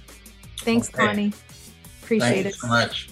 Thanks, 0.60 0.89
okay. 0.89 1.08
Connie. 1.08 1.34
Appreciate 2.04 2.44
Thank 2.44 2.46
it. 2.48 2.56
so 2.56 2.68
much. 2.68 3.10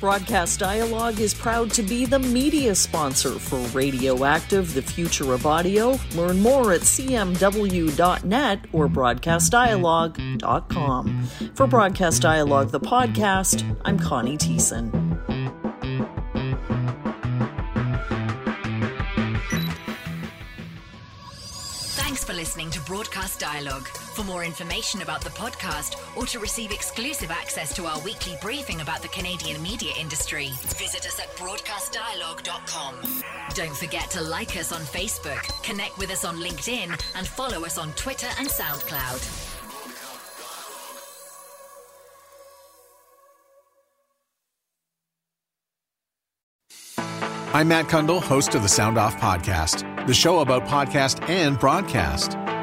Broadcast 0.00 0.58
Dialogue 0.58 1.20
is 1.20 1.32
proud 1.32 1.70
to 1.70 1.82
be 1.84 2.04
the 2.06 2.18
media 2.18 2.74
sponsor 2.74 3.38
for 3.38 3.58
Radioactive, 3.68 4.74
the 4.74 4.82
future 4.82 5.32
of 5.32 5.46
audio. 5.46 5.96
Learn 6.16 6.40
more 6.40 6.72
at 6.72 6.80
cmw.net 6.80 8.58
or 8.72 8.88
broadcastdialogue.com. 8.88 11.24
For 11.54 11.68
Broadcast 11.68 12.20
Dialogue, 12.20 12.72
the 12.72 12.80
podcast, 12.80 13.76
I'm 13.84 13.96
Connie 13.96 14.38
Thiessen. 14.38 15.12
Listening 22.52 22.70
to 22.72 22.80
Broadcast 22.82 23.40
Dialogue. 23.40 23.88
For 23.88 24.24
more 24.24 24.44
information 24.44 25.00
about 25.00 25.22
the 25.22 25.30
podcast 25.30 25.96
or 26.18 26.26
to 26.26 26.38
receive 26.38 26.70
exclusive 26.70 27.30
access 27.30 27.74
to 27.76 27.86
our 27.86 27.98
weekly 28.00 28.36
briefing 28.42 28.82
about 28.82 29.00
the 29.00 29.08
Canadian 29.08 29.62
media 29.62 29.94
industry, 29.98 30.50
visit 30.76 31.06
us 31.06 31.18
at 31.18 31.34
broadcastdialogue.com. 31.36 33.22
Don't 33.54 33.74
forget 33.74 34.10
to 34.10 34.20
like 34.20 34.58
us 34.58 34.70
on 34.70 34.82
Facebook, 34.82 35.62
connect 35.62 35.96
with 35.96 36.10
us 36.10 36.26
on 36.26 36.36
LinkedIn, 36.36 36.90
and 37.14 37.26
follow 37.26 37.64
us 37.64 37.78
on 37.78 37.90
Twitter 37.92 38.28
and 38.38 38.46
SoundCloud. 38.46 39.48
I'm 47.54 47.68
Matt 47.68 47.86
Cundill, 47.86 48.20
host 48.20 48.54
of 48.54 48.62
the 48.62 48.68
Sound 48.68 48.98
Off 48.98 49.16
Podcast, 49.16 50.06
the 50.06 50.12
show 50.12 50.40
about 50.40 50.66
podcast 50.66 51.26
and 51.30 51.58
broadcast. 51.58 52.36